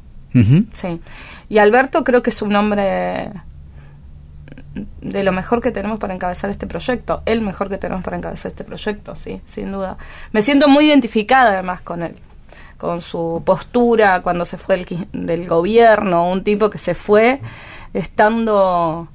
[0.73, 1.01] Sí.
[1.49, 3.31] Y Alberto creo que es un hombre
[5.01, 8.51] de lo mejor que tenemos para encabezar este proyecto, el mejor que tenemos para encabezar
[8.51, 9.97] este proyecto, sí, sin duda.
[10.33, 12.17] Me siento muy identificada además con él,
[12.77, 17.41] con su postura cuando se fue del, qui- del gobierno, un tipo que se fue
[17.93, 19.09] estando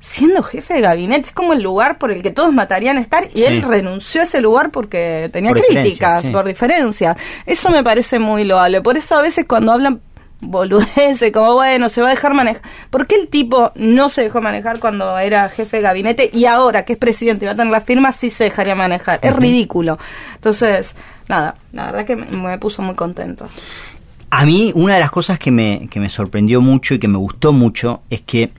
[0.00, 3.38] siendo jefe de gabinete, es como el lugar por el que todos matarían estar y
[3.40, 3.44] Sí.
[3.44, 6.28] él renunció a ese lugar porque tenía Por críticas, sí.
[6.30, 7.16] por diferencias.
[7.44, 8.82] Eso me parece muy loable.
[8.82, 10.00] Por eso a veces cuando hablan
[10.40, 12.62] boludeces, como bueno, se va a dejar manejar.
[12.90, 16.84] ¿Por qué el tipo no se dejó manejar cuando era jefe de gabinete y ahora
[16.84, 19.18] que es presidente y va a tener la firma sí se dejaría manejar?
[19.22, 19.98] Es ridículo.
[20.34, 20.94] Entonces,
[21.28, 23.48] nada, la verdad que me, me puso muy contento.
[24.30, 27.18] A mí, una de las cosas que me, que me sorprendió mucho y que me
[27.18, 28.52] gustó mucho es que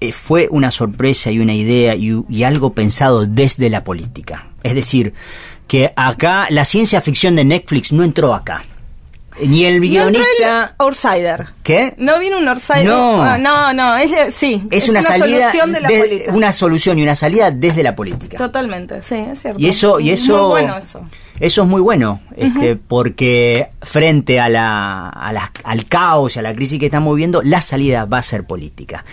[0.00, 4.48] eh, fue una sorpresa y una idea y, y algo pensado desde la política.
[4.62, 5.14] Es decir,
[5.66, 8.64] que acá la ciencia ficción de Netflix no entró acá.
[9.40, 10.64] Ni el No guionista.
[10.64, 11.46] el outsider.
[11.62, 11.94] ¿Qué?
[11.98, 12.84] No vino un outsider.
[12.84, 13.22] No.
[13.22, 14.66] Ah, no, no, es, sí.
[14.70, 15.52] Es, una, salida.
[15.52, 16.32] solución de la política.
[16.32, 18.38] una solución y una salida desde la política.
[18.38, 19.60] Totalmente, sí, es cierto.
[19.60, 21.06] Y eso, y Es eso, Muy bueno eso.
[21.40, 26.42] Eso es muy bueno, este, porque frente a la, a la- al caos y a
[26.42, 29.04] la crisis que estamos viviendo, la salida va a ser política.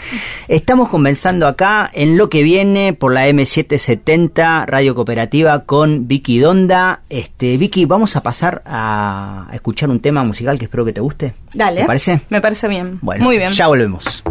[0.48, 7.02] Estamos conversando acá en lo que viene por la M770 Radio Cooperativa con Vicky Donda.
[7.10, 11.34] Este, Vicky, vamos a pasar a escuchar un tema musical que espero que te guste.
[11.54, 11.82] Dale.
[11.82, 12.22] ¿Te parece?
[12.30, 13.00] Me parece bien.
[13.02, 13.52] Bueno, Muy bien.
[13.52, 14.24] Ya volvemos.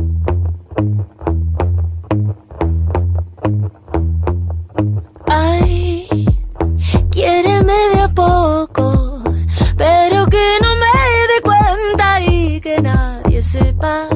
[7.65, 9.23] Quiéreme de a poco,
[9.77, 10.95] pero que no me
[11.31, 14.09] dé cuenta y que nadie sepa.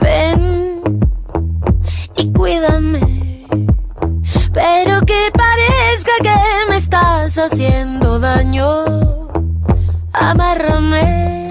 [0.00, 0.82] Ven
[2.16, 3.46] y cuídame,
[4.52, 8.66] pero que parezca que me estás haciendo daño.
[10.12, 11.50] Amárrame.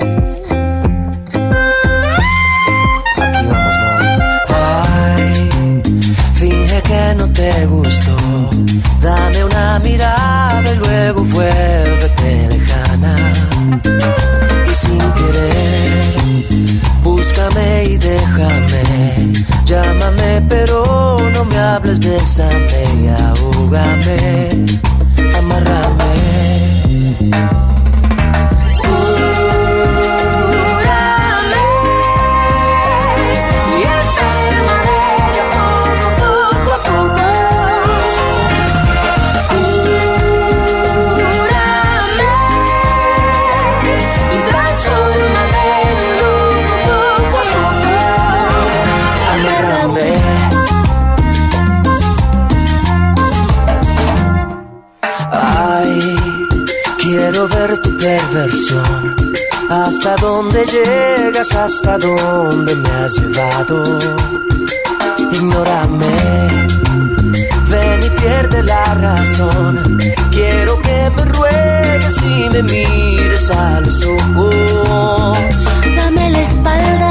[3.18, 3.76] Aquí vamos,
[6.84, 8.61] que no te gustó.
[9.02, 13.16] Dame una mirada y luego vuélvete lejana.
[14.70, 16.14] Y sin querer,
[17.04, 19.32] búscame y déjame.
[19.66, 24.50] Llámame, pero no me hables, bésame y ahógame.
[25.38, 26.71] Amárrame.
[58.32, 59.16] Ver tu perversión.
[59.70, 63.84] Hasta dónde llegas, hasta dónde me has llevado.
[65.32, 66.68] Ignórame,
[67.70, 70.00] ven y pierde la razón.
[70.32, 75.38] Quiero que me ruegues y me mires a los ojos.
[75.96, 77.11] Dame la espalda,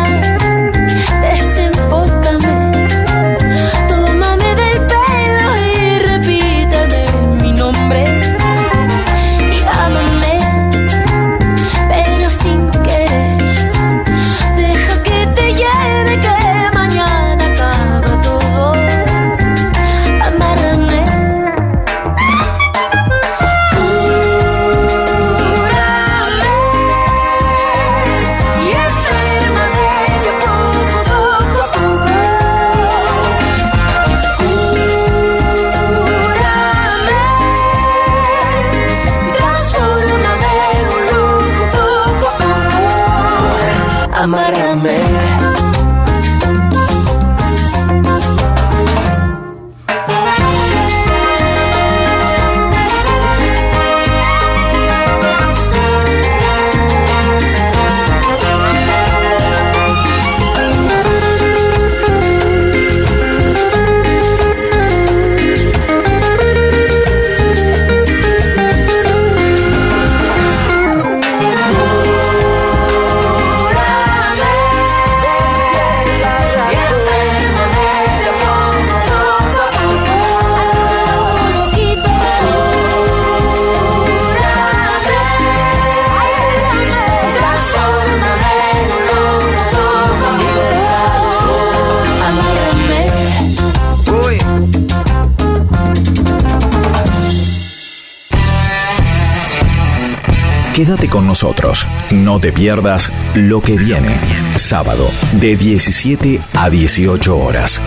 [102.11, 104.21] no te pierdas lo que viene.
[104.57, 107.81] Sábado, de 17 a 18 horas.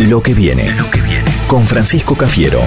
[0.00, 0.74] Lo que viene,
[1.46, 2.62] con Francisco Cafiero.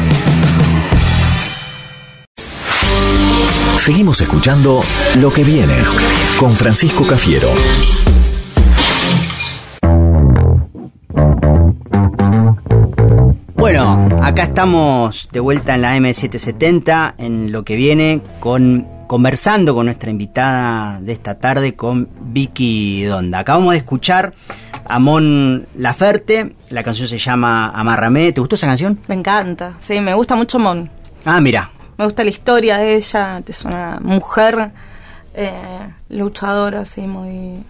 [3.77, 4.81] Seguimos escuchando
[5.17, 5.75] Lo que viene,
[6.37, 7.51] con Francisco Cafiero.
[14.31, 20.09] Acá estamos de vuelta en la M770, en lo que viene, con conversando con nuestra
[20.09, 23.39] invitada de esta tarde, con Vicky Donda.
[23.39, 24.33] Acabamos de escuchar
[24.85, 28.31] a Mon Laferte, la canción se llama Amárrame.
[28.31, 29.01] ¿Te gustó esa canción?
[29.09, 30.89] Me encanta, sí, me gusta mucho Mon.
[31.25, 34.71] Ah, mira, Me gusta la historia de ella, es una mujer
[35.33, 35.51] eh,
[36.07, 37.65] luchadora, así, muy...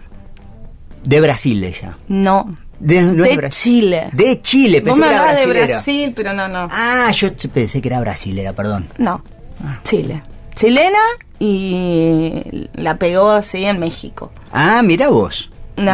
[1.02, 1.98] de Brasil ella.
[2.06, 3.24] No, De, no.
[3.48, 4.08] Chile.
[4.12, 5.46] De Chile, Vos pensé me que era de.
[5.46, 6.68] Brasil, pero no, no.
[6.72, 8.88] Ah, yo pensé que era brasilera, perdón.
[8.98, 9.22] No,
[9.64, 9.78] Ah.
[9.84, 10.22] Chile.
[10.56, 10.98] Chilena
[11.38, 14.32] y la pegó así en México.
[14.52, 15.50] Ah, mira vos.
[15.76, 15.92] Mirá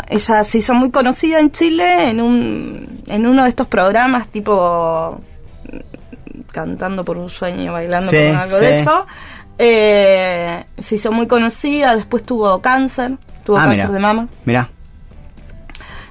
[0.00, 4.28] Una, ella se hizo muy conocida en Chile en un en uno de estos programas
[4.28, 5.20] tipo
[5.70, 8.64] mm, cantando por un sueño, bailando Sí, por algo sí.
[8.64, 9.06] de eso.
[9.58, 13.92] Eh, se hizo muy conocida, después tuvo cáncer, tuvo Ah, cáncer mira.
[13.92, 14.28] de mama.
[14.44, 14.68] Mirá.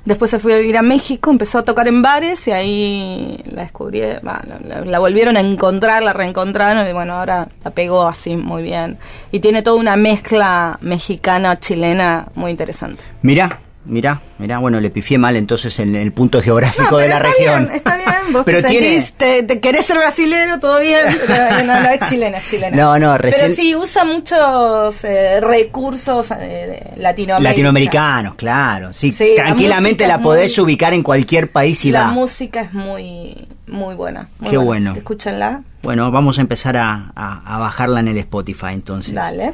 [0.07, 3.63] Después se fue a vivir a México, empezó a tocar en bares y ahí la
[3.63, 4.41] descubrí, la,
[4.85, 8.97] la volvieron a encontrar, la reencontraron y bueno, ahora la pegó así muy bien.
[9.33, 13.03] Y tiene toda una mezcla mexicana-chilena muy interesante.
[13.21, 14.59] Mirá, mirá, mirá.
[14.59, 17.63] Bueno, le pifié mal entonces en el punto geográfico No, de la está región.
[17.65, 18.87] bien, está bien, vos pero te, tiene.
[19.01, 22.75] sentís, te, te querés ser brasilero, todo bien, pero no, no, es chilena, es chilena.
[22.77, 27.49] No, no, recién- Pero sí, usa muchos eh, recursos eh, de Latinoamérica.
[27.51, 28.93] Latinoamericanos, claro.
[28.93, 32.11] Sí, Sí, la tranquilamente la es podés muy- ubicar en cualquier país y La va.
[32.11, 34.27] música es muy, muy buena.
[34.39, 34.89] muy Qué buena.
[34.91, 34.93] bueno.
[34.97, 35.61] Escúchenla.
[35.83, 39.13] Bueno, vamos a empezar a, a- a bajarla en el Spotify entonces.
[39.13, 39.51] Dale.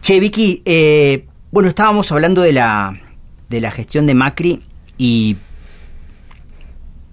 [0.00, 2.94] Che, Vicky, eh, bueno, estábamos hablando de la,
[3.48, 4.62] de la gestión de Macri
[4.98, 5.36] y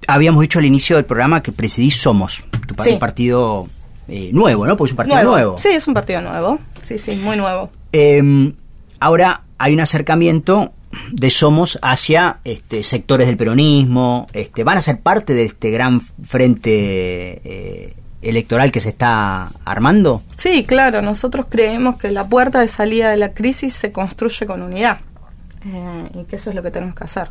[0.08, 2.92] habíamos dicho al inicio del programa que presidís Somos, tu Sí.
[2.92, 3.68] un partido
[4.08, 4.76] eh, nuevo, ¿no?
[4.76, 5.58] Porque es un partido nuevo.
[5.58, 6.60] Sí, es un partido nuevo.
[6.84, 7.70] Sí, sí, muy nuevo.
[7.94, 8.54] Eh,
[9.00, 10.74] ahora hay un acercamiento
[11.12, 16.02] de Somos hacia este, sectores del peronismo, este, van a ser parte de este gran
[16.02, 16.72] frente
[17.44, 20.22] eh, electoral que se está armando.
[20.38, 24.62] Sí, claro, nosotros creemos que la puerta de salida de la crisis se construye con
[24.62, 25.00] unidad.
[25.66, 27.30] Eh, y que eso es lo que tenemos que hacer.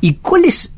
[0.00, 0.72] ¿Y cuál es,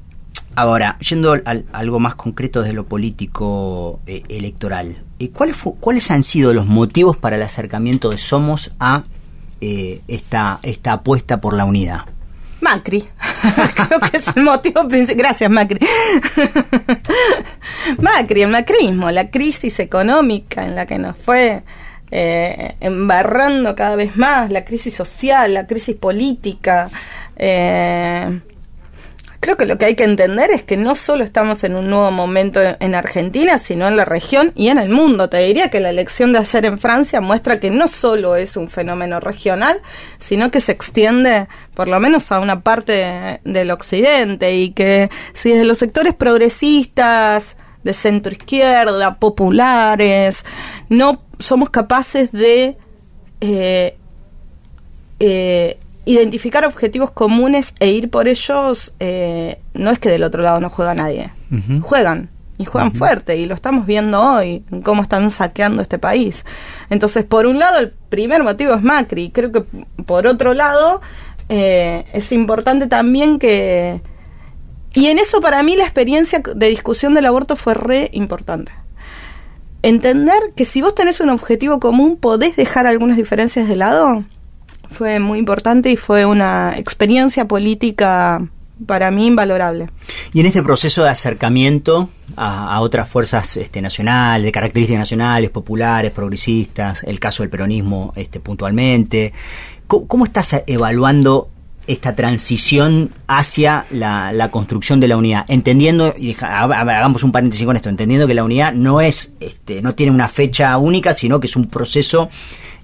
[0.55, 5.77] ahora, yendo al- al- algo más concreto desde lo político eh, electoral, eh, ¿cuáles, fu-
[5.77, 9.05] ¿cuáles han sido los motivos para el acercamiento de Somos a
[9.61, 12.01] eh, esta, esta apuesta por la unidad?
[12.61, 13.09] Macri.
[13.89, 15.17] Creo que es el motivo principal.
[15.17, 15.79] Gracias, Macri.
[17.99, 21.63] Macri, el macrismo, la crisis económica en la que nos fue
[22.11, 26.91] eh, embarrando cada vez más, la crisis social, la crisis política.
[27.37, 28.41] eh,
[29.41, 32.11] Creo que lo que hay que entender es que no solo estamos en un nuevo
[32.11, 35.29] momento en Argentina, sino en la región y en el mundo.
[35.29, 38.69] Te diría que la elección de ayer en Francia muestra que no solo es un
[38.69, 39.81] fenómeno regional,
[40.19, 45.09] sino que se extiende por lo menos a una parte de- del occidente y que
[45.35, 50.45] si desde los sectores progresistas, de centro izquierda, populares,
[50.89, 52.77] no somos capaces de
[53.41, 53.97] eh,
[55.21, 60.59] eh, identificar objetivos comunes e ir por ellos, eh, no es que del otro lado
[60.61, 61.31] no juega nadie.
[61.83, 62.31] Juegan.
[62.57, 66.45] Y juegan fuerte, y lo estamos viendo hoy, cómo están saqueando este país.
[66.91, 69.25] Entonces, por un lado, el primer motivo es Macri.
[69.25, 69.63] y Creo que,
[70.07, 71.01] por otro lado,
[71.49, 74.01] eh, es importante también que...
[74.93, 78.73] Y en eso, para mí, la experiencia de discusión del aborto fue re importante
[79.83, 84.25] entender que si vos tenés un objetivo común podés dejar algunas diferencias de lado
[84.91, 88.49] fue muy importante y fue una experiencia política
[88.87, 89.91] para mí invalorable.
[90.33, 96.13] Y en este proceso de acercamiento a, otras fuerzas este, nacionales, de características nacionales, populares,
[96.13, 99.33] progresistas, el caso del peronismo este, puntualmente,
[99.87, 101.51] ¿cómo, cómo estás evaluando
[101.89, 105.45] esta transición hacia la, la construcción de la unidad?
[105.49, 109.83] Entendiendo, y deja- hagamos un paréntesis con esto, entendiendo que la unidad no es, este,
[109.83, 112.29] no tiene una fecha única, sino que es un proceso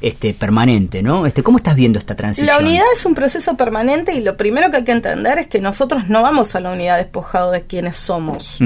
[0.00, 1.24] este, permanente, ¿no?
[1.26, 2.46] Este, ¿Cómo estás viendo esta transición?
[2.48, 5.60] La unidad es un proceso permanente y lo primero que hay que entender es que
[5.60, 8.58] nosotros no vamos a la unidad despojado de quienes somos.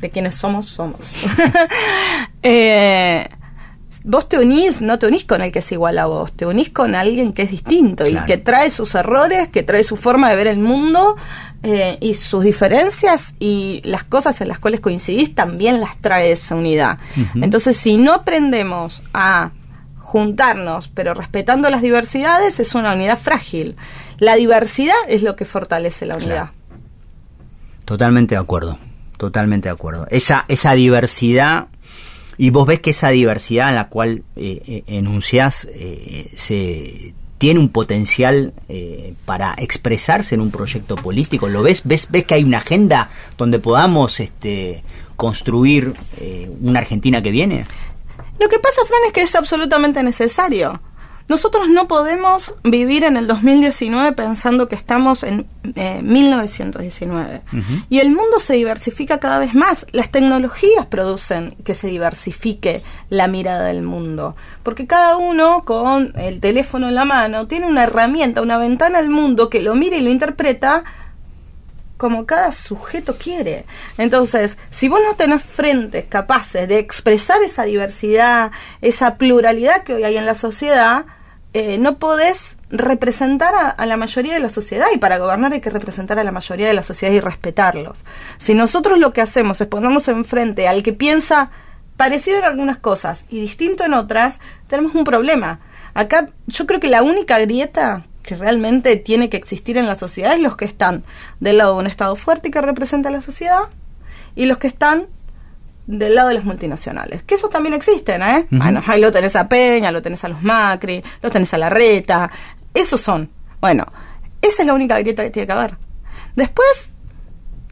[0.00, 1.00] De quienes somos, somos.
[2.42, 3.28] Eh,
[4.04, 6.70] vos te unís, no te unís con el que es igual a vos, te unís
[6.70, 8.24] con alguien que es distinto Claro.
[8.24, 11.16] y que trae sus errores, que trae su forma de ver el mundo
[11.62, 16.54] eh, y sus diferencias y las cosas en las cuales coincidís también las trae esa
[16.54, 16.98] unidad.
[17.34, 19.50] Entonces, si no aprendemos a
[19.98, 23.76] juntarnos, pero respetando las diversidades, es una unidad frágil.
[24.18, 26.28] La diversidad es lo que fortalece la unidad.
[26.28, 26.52] Claro.
[27.84, 28.78] Totalmente de acuerdo,
[29.16, 30.06] totalmente de acuerdo.
[30.10, 31.66] Esa, esa diversidad,
[32.38, 37.60] y vos ves que esa diversidad en la cual eh, eh, enunciás eh, se tiene
[37.60, 41.48] un potencial eh, para expresarse en un proyecto político.
[41.48, 41.82] ¿Lo ves?
[41.84, 44.82] ¿Ves, ves que hay una agenda donde podamos este,
[45.16, 45.92] construir
[46.60, 47.66] una Argentina que viene?
[48.38, 50.80] Lo que pasa, Fran, es que es absolutamente necesario.
[51.28, 57.42] Nosotros no podemos vivir en el 2019 pensando que estamos en eh, 1919.
[57.52, 57.62] Ujú.
[57.88, 59.86] Y el mundo se diversifica cada vez más.
[59.90, 64.36] Las tecnologías producen que se diversifique la mirada del mundo.
[64.62, 69.10] Porque cada uno con el teléfono en la mano tiene una herramienta, una ventana al
[69.10, 70.84] mundo que lo mira y lo interpreta
[71.96, 73.64] como cada sujeto quiere.
[73.98, 80.04] Entonces, si vos no tenés frentes capaces de expresar esa diversidad, esa pluralidad que hoy
[80.04, 81.06] hay en la sociedad,
[81.58, 85.70] eh, no podés representar a, la mayoría de la sociedad y para gobernar hay que
[85.70, 88.02] representar a la mayoría de la sociedad y respetarlos.
[88.36, 91.50] Si nosotros lo que hacemos es ponernos enfrente al que piensa
[91.96, 95.60] parecido en algunas cosas y distinto en otras, tenemos un problema.
[95.94, 100.34] Acá yo creo que la única grieta que realmente tiene que existir en la sociedad
[100.34, 101.04] es los que están
[101.40, 103.62] del lado de un Estado fuerte que representa a la sociedad
[104.34, 105.06] y los que están
[105.86, 107.22] del lado de las multinacionales.
[107.22, 108.46] Que eso también existen, ¿eh?
[108.50, 112.30] Bueno, ahí lo tenés a Peña, lo tenés a los Macri, lo tenés a Larreta.
[112.74, 113.30] Esos son.
[113.60, 113.84] Bueno,
[114.42, 115.76] esa es la única grieta que tiene que haber.
[116.34, 116.90] Después,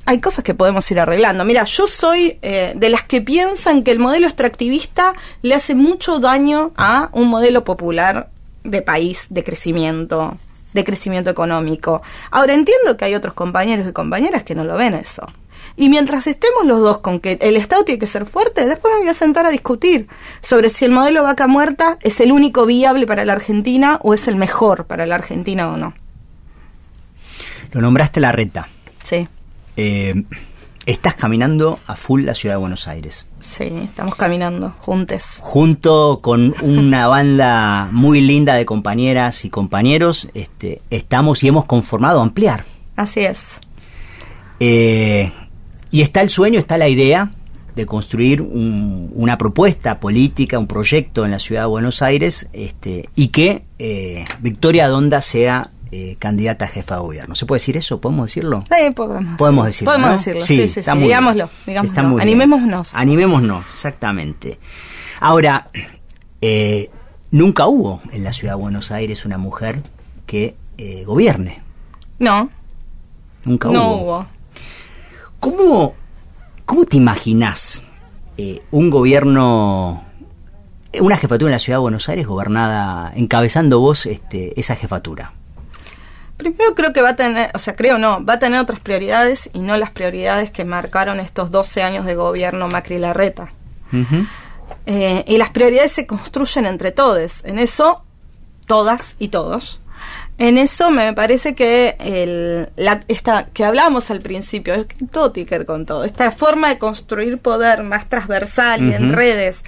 [0.06, 1.44] hay cosas que podemos ir arreglando.
[1.44, 6.18] Mira, yo soy eh, de las que piensan que el modelo extractivista le hace mucho
[6.18, 8.30] daño a un modelo popular
[8.64, 10.36] de país, de crecimiento,
[10.72, 12.02] de crecimiento económico.
[12.30, 15.26] Ahora entiendo que hay otros compañeros y compañeras que no lo ven eso.
[15.76, 19.00] Y mientras estemos los dos con que el Estado tiene que ser fuerte, después me
[19.00, 20.06] voy a sentar a discutir
[20.40, 24.28] sobre si el modelo vaca muerta es el único viable para la Argentina o es
[24.28, 25.94] el mejor para la Argentina o no.
[27.72, 28.68] Lo nombraste la reta.
[29.02, 29.26] Sí.
[29.76, 30.22] Eh,
[30.86, 33.26] estás caminando a full la ciudad de Buenos Aires.
[33.40, 35.38] Sí, estamos caminando juntos.
[35.40, 42.20] Junto con una banda muy linda de compañeras y compañeros, este, estamos y hemos conformado
[42.20, 42.64] Ampliar.
[42.94, 43.58] Así es.
[44.60, 45.32] Eh,
[45.95, 47.30] y está el sueño, está la idea
[47.76, 53.09] de construir un- una propuesta política, un proyecto en la ciudad de Buenos Aires, este,
[53.14, 57.34] y que eh, Victoria Donda sea eh, candidata a jefa de gobierno.
[57.36, 58.01] ¿Se puede decir eso?
[58.01, 58.64] ¿Podemos decirlo?
[58.68, 59.92] Sí, podemos, Podemos decirlo.
[59.92, 60.16] Podemos ¿no?
[60.16, 60.80] decirlo, sí, sí, sí.
[60.80, 61.11] está muy bien.
[61.11, 61.92] Digámoslo, digámoslo.
[61.92, 62.22] Está muy bien.
[62.22, 62.95] Animémonos.
[62.97, 64.59] Animémonos, exactamente.
[65.20, 65.70] Ahora,
[66.40, 66.90] eh,
[67.30, 69.82] nunca hubo en la ciudad de Buenos Aires una mujer
[70.26, 71.62] que eh, gobierne.
[72.18, 72.51] No,
[73.45, 74.26] Nunca no hubo.
[75.45, 75.95] ¿Cómo,
[76.64, 77.84] cómo te imaginás
[78.38, 80.03] eh, un gobierno,
[80.99, 85.34] una jefatura en la ciudad de Buenos Aires gobernada, encabezando vos este, esa jefatura?
[86.38, 89.51] Primero creo que va a tener, o sea, creo no, va a tener otras prioridades
[89.53, 93.53] y no las prioridades que marcaron estos 12 años de gobierno Macri Larreta.
[93.92, 94.26] Ujú.
[94.86, 97.45] Eh, y las prioridades se construyen entre todos.
[97.45, 98.03] En eso,
[98.66, 99.82] todas y todos.
[100.37, 104.87] En eso me parece que el, la, esta, que hablábamos al principio, es
[105.49, 106.05] ver con todo.
[106.05, 109.61] Esta forma de construir poder más transversal y en redes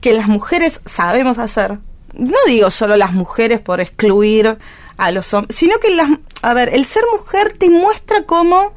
[0.00, 1.78] que las mujeres sabemos hacer.
[2.12, 4.58] No digo solo las mujeres por excluir
[4.98, 6.08] a los hombres, sino que las,
[6.42, 8.74] a ver, el ser mujer te muestra cómo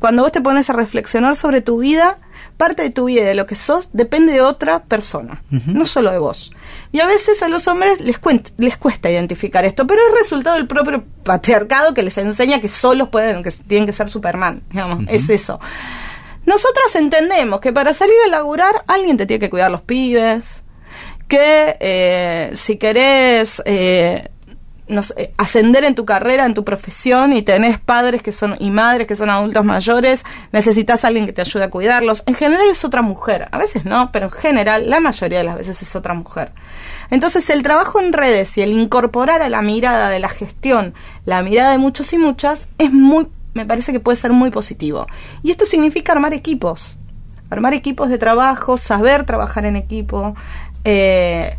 [0.00, 2.18] cuando vos te pones a reflexionar sobre tu vida,
[2.56, 6.18] parte de tu vida de lo que sos depende de otra persona, no solo de
[6.18, 6.52] vos.
[6.92, 11.04] Y a veces a los hombres les cuesta identificar esto, pero es resultado del propio
[11.24, 15.60] patriarcado que les enseña que solos pueden, que tienen que ser Superman, digamos, es eso.
[16.44, 20.62] Nosotras entendemos que para salir a laburar alguien te tiene que cuidar los pibes,
[21.28, 24.28] que eh, si querés eh,
[24.88, 25.02] no
[25.36, 29.16] ascender en tu carrera, en tu profesión y tenés padres que son y madres que
[29.16, 32.22] son adultos mayores, necesitas a alguien que te ayude a cuidarlos.
[32.26, 35.56] En general es otra mujer, a veces no, pero en general la mayoría de las
[35.56, 36.52] veces es otra mujer.
[37.10, 41.42] Entonces el trabajo en redes y el incorporar a la mirada de la gestión, la
[41.42, 45.06] mirada de muchos y muchas, es muy, me parece que puede ser muy positivo.
[45.42, 46.96] Y esto significa armar equipos,
[47.50, 50.34] armar equipos de trabajo, saber trabajar en equipo.
[50.84, 51.56] Eh,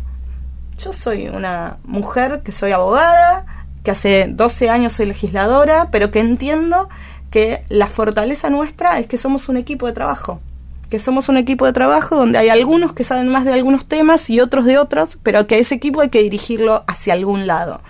[0.78, 3.46] yo soy una mujer que soy abogada,
[3.82, 6.88] que hace 12 años soy legisladora, pero que entiendo
[7.30, 10.40] que la fortaleza nuestra es que somos un equipo de trabajo.
[10.88, 14.30] Que somos un equipo de trabajo donde hay algunos que saben más de algunos temas
[14.30, 17.80] y otros de otros, pero que ese equipo hay que dirigirlo hacia algún lado.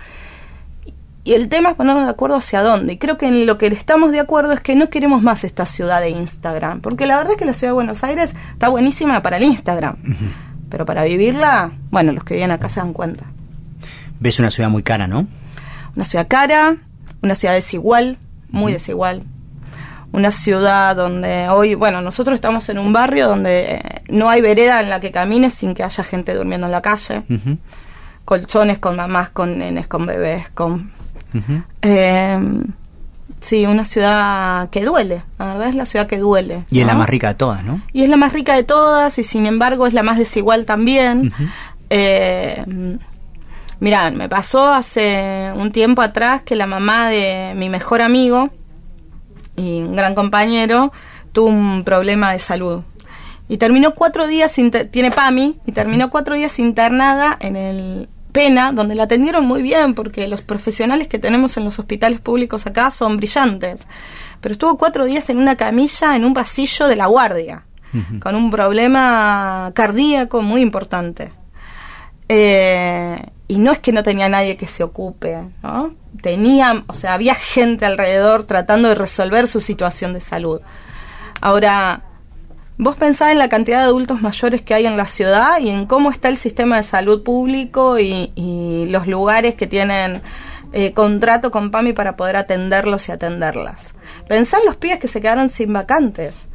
[1.25, 2.93] Y el tema es ponernos de acuerdo hacia dónde.
[2.93, 5.65] Y creo que en lo que estamos de acuerdo es que no queremos más esta
[5.65, 6.81] ciudad de Instagram.
[6.81, 9.97] Porque la verdad es que la ciudad de Buenos Aires está buenísima para el Instagram.
[10.69, 13.25] Pero para vivirla, bueno, los que viven acá se dan cuenta.
[14.19, 15.27] Ves una ciudad muy cara, ¿no?
[15.95, 16.77] Una ciudad cara,
[17.21, 18.17] una ciudad desigual,
[18.49, 19.23] muy desigual.
[20.11, 24.81] Una ciudad donde hoy, bueno, nosotros estamos en un barrio donde eh, no hay vereda
[24.81, 27.23] en la que camines sin que haya gente durmiendo en la calle.
[28.23, 30.91] Colchones con mamás, con nenes, con bebés, con...
[31.81, 32.39] Eh,
[33.45, 36.65] sí, una ciudad que duele, la verdad es la ciudad que duele.
[36.69, 37.81] Y es la más rica de todas, ¿no?
[37.93, 41.31] Y es la más rica de todas y sin embargo es la más desigual también.
[41.89, 42.65] Eh,
[43.79, 48.49] mirá, me pasó hace un tiempo atrás que la mamá de mi mejor amigo
[49.55, 50.91] y un gran compañero
[51.31, 52.81] tuvo un problema de salud.
[53.47, 54.53] Y terminó cuatro días,
[54.89, 59.93] tiene PAMI, y terminó cuatro días internada en el Pena, donde la atendieron muy bien,
[59.93, 63.87] porque los profesionales que tenemos en los hospitales públicos acá son brillantes.
[64.41, 67.63] Pero estuvo cuatro días en una camilla en un pasillo de la guardia,
[68.19, 71.31] con un problema cardíaco muy importante.
[72.27, 73.17] Eh,
[73.47, 75.95] y no es que no tenía nadie que se ocupe, ¿no?
[76.21, 80.59] Tenía, o sea, había gente alrededor tratando de resolver su situación de salud.
[81.39, 82.03] Ahora,
[82.77, 85.85] vos pensás en la cantidad de adultos mayores que hay en la ciudad y en
[85.85, 88.31] cómo está el sistema de salud público y,
[88.89, 90.21] los lugares que tienen
[90.71, 93.93] eh, contrato con PAMI para poder atenderlos y atenderlas.
[94.27, 96.47] Pensá en los pibes que se quedaron sin vacantes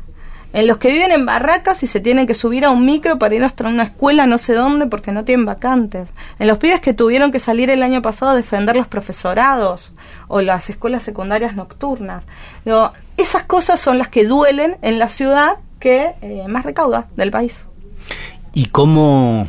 [0.52, 3.34] en los que viven en barracas y se tienen que subir a un micro para
[3.34, 6.08] ir hasta una escuela no sé dónde porque no tienen vacantes,
[6.38, 9.92] en los pibes que tuvieron que salir el año pasado a defender los profesorados
[10.28, 12.24] o las escuelas secundarias nocturnas.
[12.64, 17.32] Digo, esas cosas son las que duelen en la ciudad que eh, más recauda del
[17.32, 17.58] país.
[18.52, 19.46] Y cómo,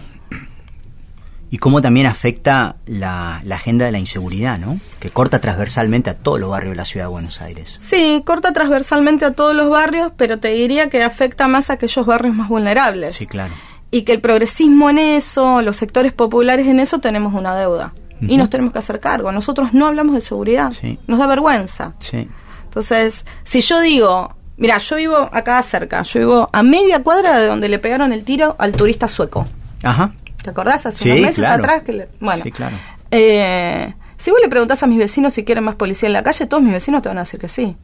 [1.49, 4.77] y cómo también afecta la, la agenda de la inseguridad, ¿no?
[4.99, 7.77] Que corta transversalmente a todos los barrios de la ciudad de Buenos Aires.
[7.79, 12.05] Sí, corta transversalmente a todos los barrios, pero te diría que afecta más a aquellos
[12.05, 13.15] barrios más vulnerables.
[13.15, 13.53] Sí, claro.
[13.91, 17.93] y que el progresismo en eso, los sectores populares en eso, tenemos una deuda.
[18.21, 19.31] Y nos tenemos que hacer cargo.
[19.31, 20.71] Nosotros no hablamos de seguridad.
[20.71, 20.99] Sí.
[21.07, 21.95] Nos da vergüenza.
[21.97, 22.29] Sí.
[22.65, 27.47] Entonces, si yo digo, Mira, yo vivo acá cerca, yo vivo a media cuadra de
[27.47, 29.47] donde le pegaron el tiro al turista sueco.
[29.83, 30.13] Ajá.
[30.43, 30.85] ¿Te acordás?
[30.85, 31.63] Hace Sí, unos meses claro.
[31.63, 32.77] atrás que le- Bueno, Sí, claro.
[33.09, 36.45] eh, si vos le preguntás a mis vecinos si quieren más policía en la calle,
[36.45, 37.75] todos mis vecinos te van a decir que sí.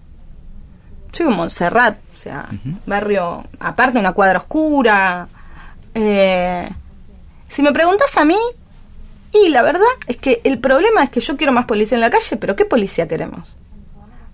[1.14, 2.48] Yo vivo en Montserrat, o sea,
[2.86, 5.28] barrio, aparte una cuadra oscura.
[5.96, 6.70] Eh,
[7.48, 8.38] si me preguntas a mí,
[9.34, 12.12] y la verdad es que el problema es que yo quiero más policía en la
[12.12, 13.58] calle, pero ¿qué policía queremos?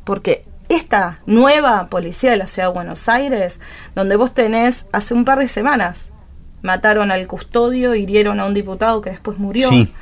[0.04, 3.60] Porque esta nueva policía de la ciudad de Buenos Aires,
[3.96, 6.10] donde vos tenés hace un par de semanas,
[6.62, 9.94] mataron al custodio, hirieron a un diputado que después murió, Sí.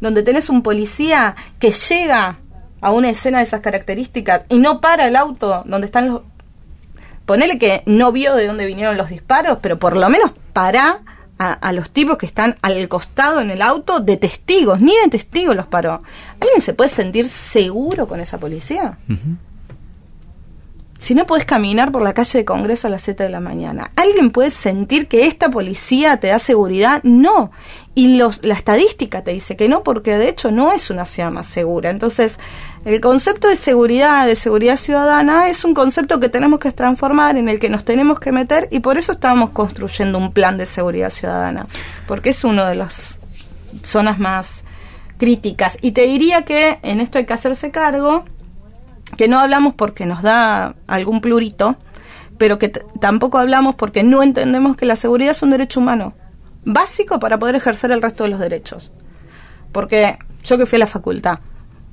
[0.00, 2.38] donde tenés un policía que llega
[2.80, 6.22] a una escena de esas características y no para el auto donde están los...
[7.26, 11.00] Ponele que no vio de dónde vinieron los disparos, pero por lo menos para
[11.38, 15.08] a, a los tipos que están al costado en el auto de testigos, ni de
[15.10, 16.02] testigos los paró.
[16.38, 18.98] ¿Alguien se puede sentir seguro con esa policía?
[21.04, 23.90] Si no puedes caminar por la calle de Congreso a las 7 de la mañana,
[23.94, 27.02] ¿alguien puede sentir que esta policía te da seguridad?
[27.02, 27.50] No.
[27.94, 31.30] Y los, la estadística te dice que no, porque de hecho no es una ciudad
[31.30, 31.90] más segura.
[31.90, 32.38] Entonces,
[32.86, 37.50] el concepto de seguridad, de seguridad ciudadana, es un concepto que tenemos que transformar, en
[37.50, 41.10] el que nos tenemos que meter, y por eso estamos construyendo un plan de seguridad
[41.10, 41.66] ciudadana,
[42.08, 43.18] porque es una de las
[43.82, 44.62] zonas más
[45.18, 45.76] críticas.
[45.82, 48.24] Y te diría que en esto hay que hacerse cargo
[49.16, 51.76] que no hablamos porque nos da algún plurito,
[52.38, 56.14] pero que tampoco hablamos porque no entendemos que la seguridad es un derecho humano
[56.64, 58.90] básico para poder ejercer el resto de los derechos.
[59.72, 61.40] Porque yo que fui a la facultad,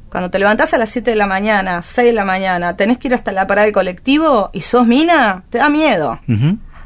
[0.09, 3.07] cuando te levantás a las 7 de la mañana, 6 de la mañana, tenés que
[3.07, 6.19] ir hasta la parada del colectivo y sos mina, te da miedo.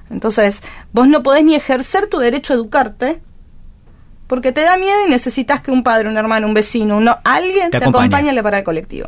[0.10, 0.62] Entonces,
[0.94, 3.22] vos no podés ni ejercer tu derecho a educarte
[4.28, 7.70] porque te da miedo y necesitas que un padre, un hermano, un vecino, uno, alguien
[7.72, 8.30] Te te, acompañe.
[8.30, 9.08] a la parada del colectivo.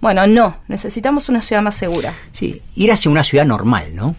[0.00, 2.12] Bueno, no, necesitamos una ciudad más segura.
[2.32, 4.14] Sí, ir hacia una ciudad normal, ¿no?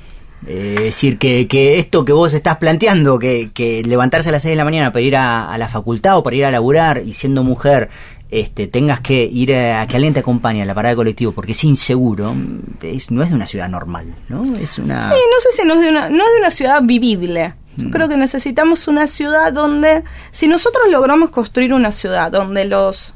[0.47, 4.41] Eh, es decir, que, que esto que vos estás planteando, que, que levantarse a las
[4.41, 7.01] 6 de la mañana para ir a, a la facultad o para ir a laburar
[7.05, 7.89] y siendo mujer,
[8.31, 11.33] este, tengas que ir a, a que alguien te acompañe a la parada de colectivo
[11.33, 12.33] porque es inseguro,
[12.81, 14.45] es- no es de una ciudad normal, ¿no?
[14.57, 15.01] Es una...
[15.01, 17.53] Sí, no sé si no es de una, no es de una ciudad vivible.
[17.79, 23.13] Yo creo que necesitamos una ciudad donde, si nosotros logramos construir una ciudad donde los...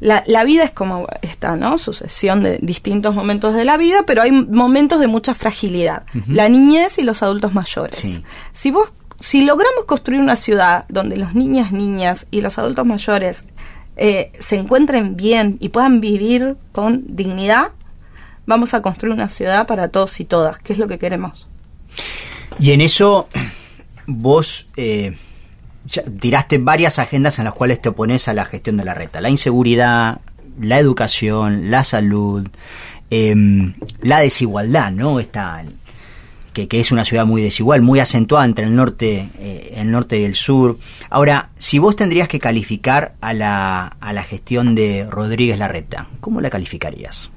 [0.00, 1.78] La, la vida es como esta, ¿no?
[1.78, 6.02] Sucesión de distintos momentos de la vida, pero hay momentos de mucha fragilidad.
[6.28, 8.00] La niñez y los adultos mayores.
[8.00, 8.22] Sí.
[8.52, 13.44] Si vos, si logramos construir una ciudad donde los niñas, niñas y los adultos mayores
[13.96, 17.68] eh, se encuentren bien y puedan vivir con dignidad,
[18.44, 21.48] vamos a construir una ciudad para todos y todas, que es lo que queremos.
[22.58, 23.28] Y en eso
[24.06, 25.16] vos eh,
[26.20, 29.20] tiraste varias agendas en las cuales te opones a la gestión de la reta.
[29.20, 30.20] La inseguridad,
[30.60, 32.48] la educación, la salud,
[33.10, 35.20] em, la desigualdad, ¿no?
[35.20, 35.62] Esta,
[36.52, 40.18] que, que es una ciudad muy desigual, muy acentuada entre el norte, eh, el norte
[40.18, 40.78] y el sur.
[41.10, 46.40] Ahora, si vos tendrías que calificar a la, a la gestión de Rodríguez Larreta, ¿cómo
[46.40, 47.30] la calificarías?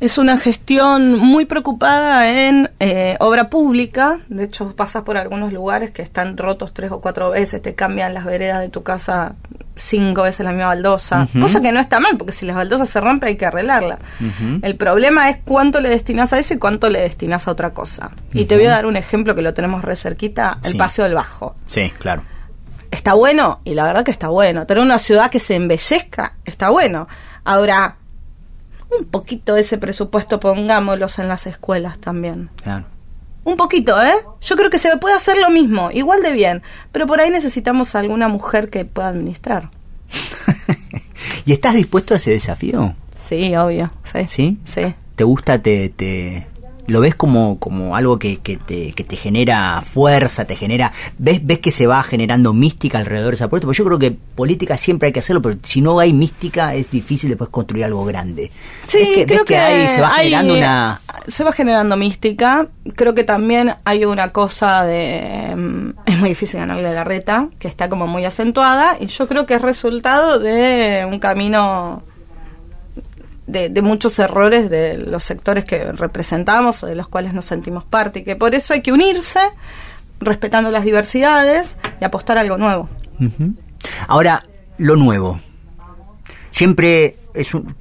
[0.00, 4.20] Es una gestión muy preocupada en eh, obra pública.
[4.28, 8.14] De hecho, pasas por algunos lugares que están rotos tres o cuatro veces, te cambian
[8.14, 9.34] las veredas de tu casa
[9.76, 11.28] cinco veces la misma baldosa.
[11.38, 13.98] Cosa que no está mal, porque si las baldosas se rompen hay que arreglarla.
[14.62, 18.10] El problema es cuánto le destinas a eso y cuánto le destinas a otra cosa.
[18.32, 20.78] Y te voy a dar un ejemplo que lo tenemos re cerquita, el Sí.
[20.78, 21.56] Paseo del Bajo.
[21.66, 22.22] Sí, claro.
[22.90, 24.66] está bueno y la verdad que está bueno.
[24.66, 27.06] Tener una ciudad que se embellezca está bueno.
[27.44, 27.96] Ahora,
[28.98, 32.50] un poquito de ese presupuesto pongámoslos en las escuelas también.
[32.62, 32.86] claro.
[33.42, 34.12] Un poquito, ¿eh?
[34.42, 36.62] Yo creo que se puede hacer lo mismo, igual de bien,
[36.92, 39.70] pero por ahí necesitamos a alguna mujer que pueda administrar.
[41.46, 42.94] ¿Y estás dispuesto a ese desafío?
[43.28, 44.26] Sí, obvio, sí.
[44.28, 44.58] ¿Sí?
[44.64, 44.94] Sí.
[45.16, 45.60] ¿Te gusta?
[45.60, 46.46] Te, te,
[46.90, 50.92] ¿Lo ves como, como algo que, que te, que te genera fuerza, te genera...
[51.18, 53.66] ¿ves, ¿Ves que se va generando mística alrededor de esa puerta?
[53.66, 56.90] Porque yo creo que política siempre hay que hacerlo, pero si no hay mística es
[56.90, 58.50] difícil después construir algo grande.
[58.86, 61.00] Sí, ¿Ves que, creo ves que, ahí se va hay- generando una...
[61.28, 62.66] Se va generando mística.
[62.96, 65.54] Creo que también hay una cosa de...
[65.56, 69.28] mm, Es muy difícil ganarle a la reta, que está como muy acentuada, y yo
[69.28, 72.02] creo que es resultado de un camino
[73.46, 77.84] de, de muchos errores de los sectores que representamos o de los cuales nos sentimos
[77.84, 79.40] parte, y que por eso hay que unirse,
[80.20, 82.88] respetando las diversidades y apostar a algo nuevo.
[84.06, 84.44] Ahora,
[84.78, 85.40] lo nuevo.
[86.50, 87.74] Siempre es un-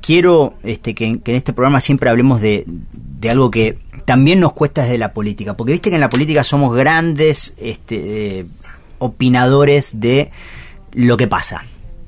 [0.00, 4.52] quiero este, que, que en este programa siempre hablemos de, de algo que también nos
[4.52, 8.46] cuesta desde la política, porque viste que en la política somos grandes este, eh,
[8.98, 10.30] opinadores de
[10.92, 11.64] lo que pasa.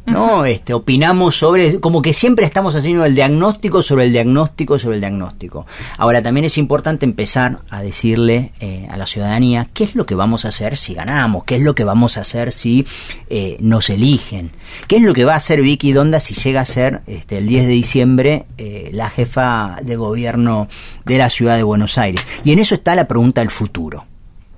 [0.07, 0.45] ¿No?
[0.45, 5.01] Este, opinamos sobre, como que siempre estamos haciendo el diagnóstico sobre el diagnóstico sobre el
[5.01, 5.67] diagnóstico.
[5.99, 10.15] Ahora, también es importante empezar a decirle eh, a la ciudadanía qué es lo que
[10.15, 12.87] vamos a hacer si ganamos, qué es lo que vamos a hacer si
[13.29, 14.51] eh, nos eligen,
[14.89, 17.47] qué es lo que va a hacer Vicky Donda si llega a ser este, el
[17.47, 20.69] 10 de diciembre eh, la jefa de gobierno
[21.05, 22.27] de la ciudad de Buenos Aires.
[22.45, 24.07] Y en eso está la pregunta del futuro.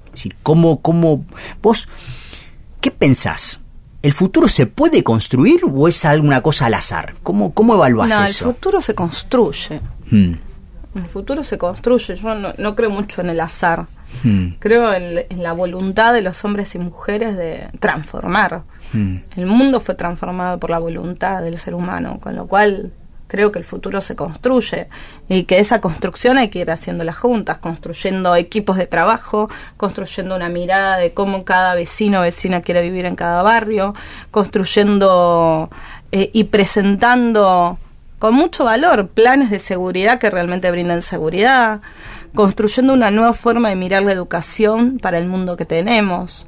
[0.06, 1.24] Es decir, ¿cómo, cómo
[1.62, 1.88] vos,
[2.80, 3.62] qué pensás?
[4.02, 7.14] ¿El futuro se puede construir o es alguna cosa al azar?
[7.22, 8.44] ¿Cómo, cómo evaluás No, el eso?
[8.46, 9.80] futuro se construye.
[10.10, 10.34] Hmm,
[10.94, 12.14] El futuro se construye.
[12.16, 13.86] Yo no, no creo mucho en el azar.
[14.22, 18.62] hmm, Creo en, en la voluntad de los hombres y mujeres de transformar.
[18.92, 19.16] hmm.
[19.36, 22.92] El mundo fue transformado por la voluntad del ser humano, con lo cual
[23.28, 24.88] creo que el futuro se construye
[25.28, 30.48] y que esa construcción hay que ir haciéndola juntas, construyendo equipos de trabajo, construyendo una
[30.48, 33.94] mirada de cómo cada vecino o vecina quiere vivir en cada barrio,
[34.32, 35.70] construyendo
[36.10, 37.78] eh, y presentando
[38.18, 41.80] con mucho valor planes de seguridad que realmente brinden seguridad,
[42.34, 46.46] construyendo una nueva forma de mirar la educación para el mundo que tenemos.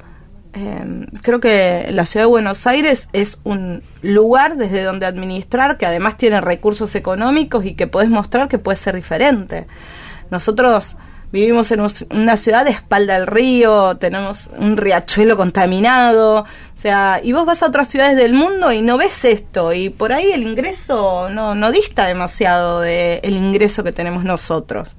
[0.53, 5.85] Eh, creo que la ciudad de Buenos Aires es un lugar desde donde administrar que
[5.85, 9.67] además tiene recursos económicos y que puedes mostrar que puede ser diferente.
[10.29, 10.97] Nosotros
[11.31, 16.45] vivimos en una ciudad de espalda al río, tenemos un riachuelo contaminado, o
[16.75, 20.11] sea, y vos vas a otras ciudades del mundo y no ves esto, y por
[20.11, 24.89] ahí el ingreso no, no dista demasiado del el ingreso que tenemos nosotros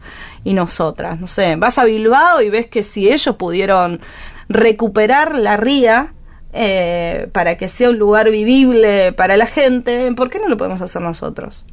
[0.45, 1.21] y nosotras.
[1.21, 4.01] No sé, vas a Bilbao y ves que si ellos pudieron
[4.49, 6.15] recuperar la ría
[6.53, 10.81] eh, para que sea un lugar vivible para la gente, ¿por qué no lo podemos
[10.83, 11.65] hacer nosotros?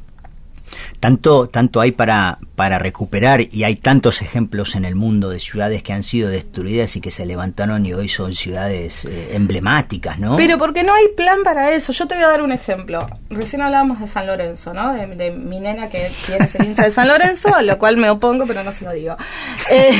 [1.00, 5.82] Tanto, tanto hay para, para recuperar y hay tantos ejemplos en el mundo de ciudades
[5.82, 10.36] que han sido destruidas y que se levantaron y hoy son ciudades eh, emblemáticas, ¿no?
[10.36, 11.92] Pero porque no hay plan para eso.
[11.92, 13.06] Yo te voy a dar un ejemplo.
[13.30, 14.92] Recién hablábamos de San Lorenzo, ¿no?
[14.92, 18.10] De, de mi nena que tiene ser hincha de San Lorenzo, a lo cual me
[18.10, 19.16] opongo, pero no se lo digo.
[19.70, 19.92] Eh,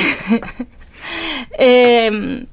[1.59, 2.47] eh,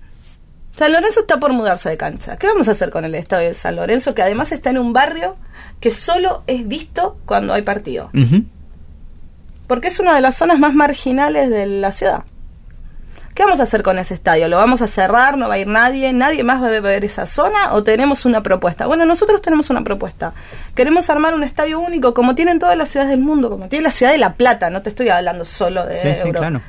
[0.78, 2.38] San Lorenzo está por mudarse de cancha.
[2.38, 4.94] ¿Qué vamos a hacer con el estadio de San Lorenzo, que además está en un
[4.94, 5.36] barrio
[5.80, 8.12] que solo es visto cuando hay partido?
[9.68, 12.24] Porque es una de las zonas más marginales de la ciudad.
[13.34, 14.48] ¿Qué vamos a hacer con ese estadio?
[14.48, 15.38] ¿Lo vamos a cerrar?
[15.38, 16.12] ¿No va a ir nadie?
[16.12, 17.74] ¿Nadie más va a ver esa zona?
[17.74, 18.88] ¿O tenemos una propuesta?
[18.88, 20.34] Bueno, nosotros tenemos una propuesta.
[20.74, 23.92] Queremos armar un estadio único como tienen todas las ciudades del mundo, como tiene la
[23.92, 26.40] ciudad de La Plata, no te estoy hablando solo de Sí, sí, Europa.
[26.40, 26.62] claro.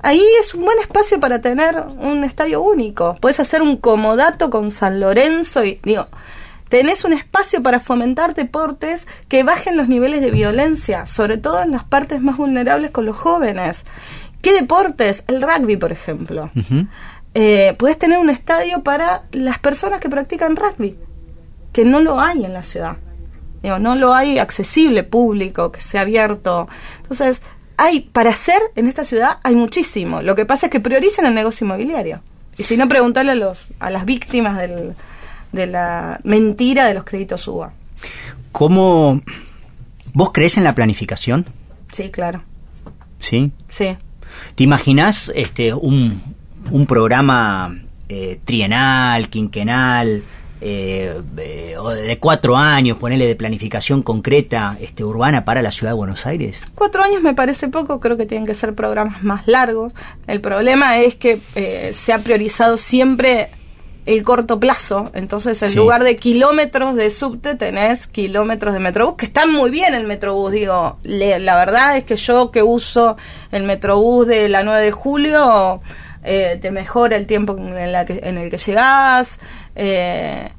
[0.00, 3.16] Ahí es un buen espacio para tener un estadio único.
[3.20, 6.06] Puedes hacer un comodato con San Lorenzo y digo,
[6.68, 11.72] tenés un espacio para fomentar deportes que bajen los niveles de violencia, sobre todo en
[11.72, 13.84] las partes más vulnerables con los jóvenes.
[14.40, 15.24] ¿Qué deportes?
[15.26, 16.50] El rugby, por ejemplo.
[17.34, 20.96] Eh, puedes tener un estadio para las personas que practican rugby,
[21.72, 22.98] que no lo hay en la ciudad.
[23.62, 26.68] Digo, no lo hay accesible, público, que sea abierto.
[27.02, 27.42] Entonces,
[27.78, 30.20] hay para hacer en esta ciudad hay muchísimo.
[30.20, 32.20] Lo que pasa es que priorizan el negocio inmobiliario.
[32.58, 34.94] Y si no, preguntarle a, los, a las víctimas del-
[35.52, 37.72] de la mentira de los créditos UBA.
[38.52, 39.22] ¿Cómo
[40.12, 41.46] vos crees en la planificación?
[41.92, 42.42] Sí, claro.
[43.20, 43.52] ¿Sí?
[43.68, 43.96] Sí.
[44.54, 46.20] ¿Te imaginás este, un,
[46.70, 47.74] un programa
[48.08, 50.22] eh, trienal, quinquenal,
[50.60, 55.96] eh, o de cuatro años, ponerle de planificación concreta este, urbana para la ciudad de
[55.96, 56.62] Buenos Aires?
[56.74, 59.92] Cuatro años me parece poco, creo que tienen que ser programas más largos.
[60.26, 63.50] El problema es que eh, se ha priorizado siempre
[64.06, 65.76] el corto plazo, entonces en Sí.
[65.76, 70.50] lugar de kilómetros de subte tenés kilómetros de metrobús, que están muy bien el metrobús,
[70.50, 73.18] digo, le- la verdad es que yo que uso
[73.52, 75.82] el metrobús de la 9 de julio,
[76.22, 79.38] eh, te mejora el tiempo en, la que- en el que llegás,
[79.76, 80.50] eh,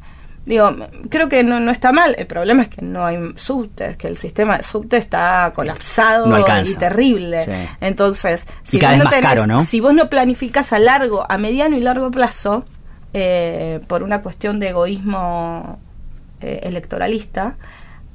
[0.45, 0.75] Digo,
[1.09, 2.15] creo que no, no está mal.
[2.17, 6.39] El problema es que no hay subtes, que el sistema de subte está colapsado No
[6.39, 7.43] y terrible.
[7.45, 7.51] Sí.
[7.81, 8.45] Entonces,
[8.79, 9.63] cada vos vez más caro, ¿no?
[9.63, 12.65] si vos no planificás a largo, a mediano y largo plazo,
[13.13, 15.77] eh, por una cuestión de egoísmo
[16.41, 17.57] eh, electoralista,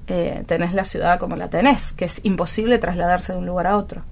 [0.08, 3.76] eh, tenés la ciudad como la tenés, que es imposible trasladarse de un lugar a
[3.76, 4.02] otro.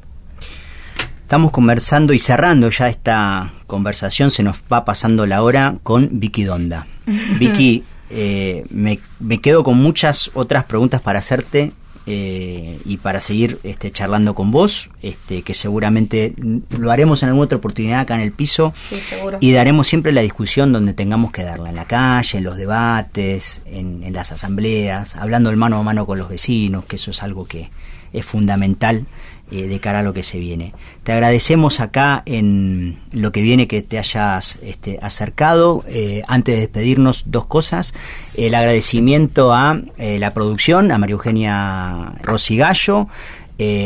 [1.32, 6.44] Estamos conversando y cerrando ya esta conversación, se nos va pasando la hora con Vicky
[6.44, 6.86] Donda.
[7.38, 11.72] Vicky, eh, me, me quedo con muchas otras preguntas para hacerte
[12.04, 16.34] eh, y para seguir este, charlando con vos, este, que seguramente
[16.78, 18.74] lo haremos en alguna otra oportunidad acá en el piso.
[18.90, 19.38] Sí, seguro.
[19.40, 23.62] Y daremos siempre la discusión donde tengamos que darla, en la calle, en los debates,
[23.64, 27.22] en, en las asambleas, hablando el mano a mano con los vecinos, que eso es
[27.22, 27.70] algo que,
[28.12, 29.06] es fundamental
[29.52, 30.72] eh, de cara a lo que se viene.
[31.02, 35.84] Te agradecemos acá en lo que viene que te hayas este, acercado.
[35.88, 37.92] Eh, antes de despedirnos, dos cosas.
[38.34, 43.08] El agradecimiento a eh, la producción, a María Eugenia Rosigallo.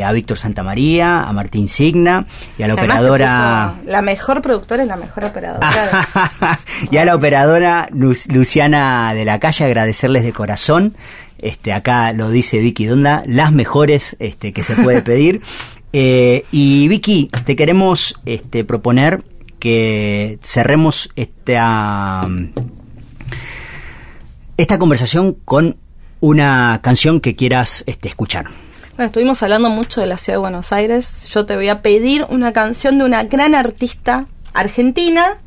[0.05, 3.75] a Víctor Santamaría, a Martín Signa y a la operadora.
[3.85, 5.71] La mejor productora y la mejor operadora.
[6.91, 10.95] y a la operadora Luciana de la Calle, agradecerles de corazón
[11.39, 15.43] este, acá lo dice Vicky Donda, las mejores este, que se puede pedir.
[15.93, 19.25] Eh, y Vicky, te queremos este, proponer
[19.59, 22.29] que cerremos esta,
[24.57, 25.77] esta conversación con
[26.21, 28.47] una canción que quieras este, escuchar.
[28.97, 31.29] Bueno, estuvimos hablando mucho de la ciudad de Buenos Aires.
[31.29, 35.39] Yo te voy a pedir una canción de una gran artista argentina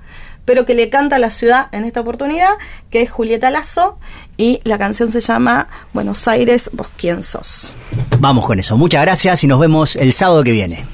[0.49, 2.49] pero que le canta a la ciudad en esta oportunidad,
[2.89, 3.99] que es Julieta Lazo,
[4.39, 7.73] y la canción se llama Buenos Aires, vos quién sos.
[8.19, 10.85] Vamos con eso, muchas gracias y nos vemos el sábado que viene.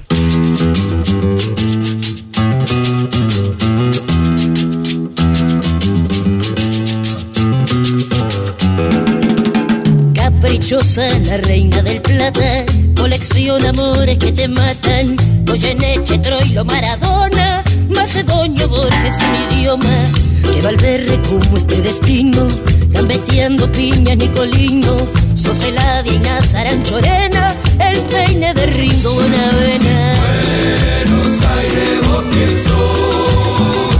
[10.15, 12.65] Caprichosa, la reina del plata,
[12.97, 15.15] colecciona amores que te matan,
[15.45, 19.89] Goyeneche, Troilo, Maradona Macedonio, Borges, un idioma
[20.43, 22.47] que Valverde como este destino,
[22.95, 24.95] gambeteando piña, Nicolino,
[25.35, 30.15] sos el y Nazaranchorena, el peine de Ringo Bonavena.
[31.05, 33.95] Buenos Aires, vos quién sos,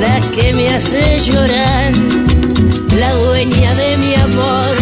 [0.00, 1.92] la que me hace llorar,
[2.98, 4.76] la dueña de mi amor.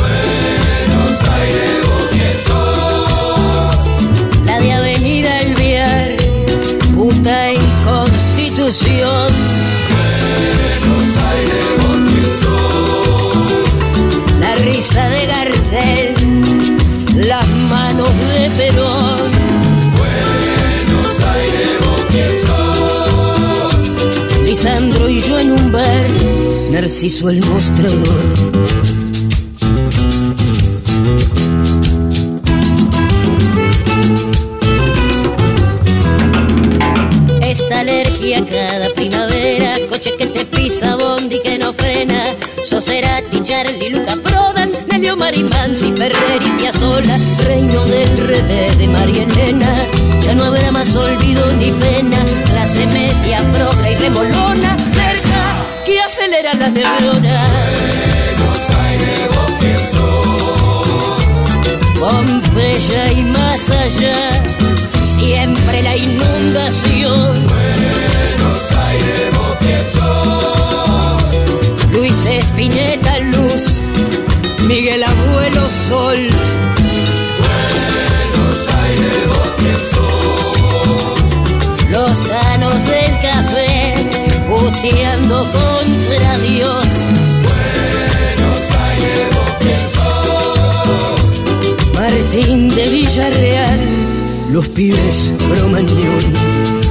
[0.00, 3.76] Buenos Aires, vos quién sos,
[4.46, 6.16] la de Avenida Elviar,
[6.94, 7.50] puta
[8.62, 9.51] Buenos Aires,
[14.82, 16.14] La risa de Gardel,
[17.28, 19.30] las manos de Perón.
[19.96, 22.04] Buenos Aires, vos
[24.44, 26.10] Lisandro y yo en un bar,
[26.72, 28.42] Narciso el mostrador.
[37.82, 42.24] alergia cada primavera, coche que te pisa, bondi que no frena,
[42.64, 44.61] Soserati, Charlie, Luca Prodan,
[45.02, 49.74] Nelio Marimansi, Ferrer y Piazzola, reino del revés de María Elena,
[50.20, 56.54] ya no habrá más olvido ni pena, clase media, progra y remolona, merca que acelera
[56.54, 57.50] las neuronas.
[61.98, 64.44] Pompeya y más allá,
[65.16, 67.71] siempre la inundación
[85.44, 86.84] contra Dios.
[88.36, 89.28] Buenos Aires,
[91.94, 93.80] Martín de Villarreal,
[94.52, 96.81] los pibes cromañón.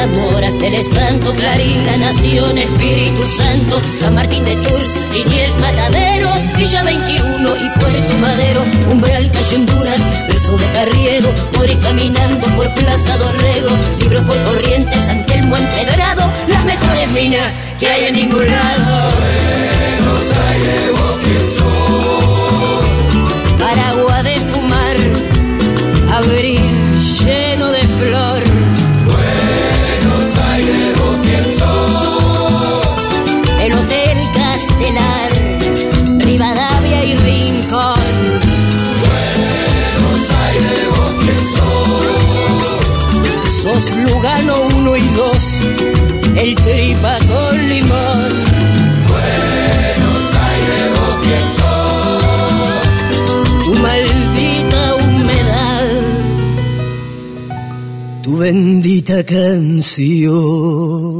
[0.00, 4.94] Une el amor hasta el espanto, Clarín, la nación, Espíritu Santo, San Martín de Tours,
[5.12, 12.46] Liniers, Mataderos, Villa 21 y Puerto Madero, Umbral, Calle Honduras, verso de Carriego, morir caminando
[12.56, 18.14] por Plaza Dorrego, libros por Corrientes, ante el Empedrado, las mejores minas que hay en
[18.14, 19.08] ningún lado.
[19.18, 21.18] Buenos Aires, vos
[23.58, 24.96] Paragua de fumar,
[26.12, 26.60] abril
[27.18, 28.39] lleno de flor
[43.80, 45.60] Sos Lugano 1 y 2,
[46.36, 48.32] el tripa con limón.
[49.08, 51.46] Buenos Aires, vos quién.
[53.64, 55.88] Tu maldita humedad,
[58.22, 61.19] tu bendita canción.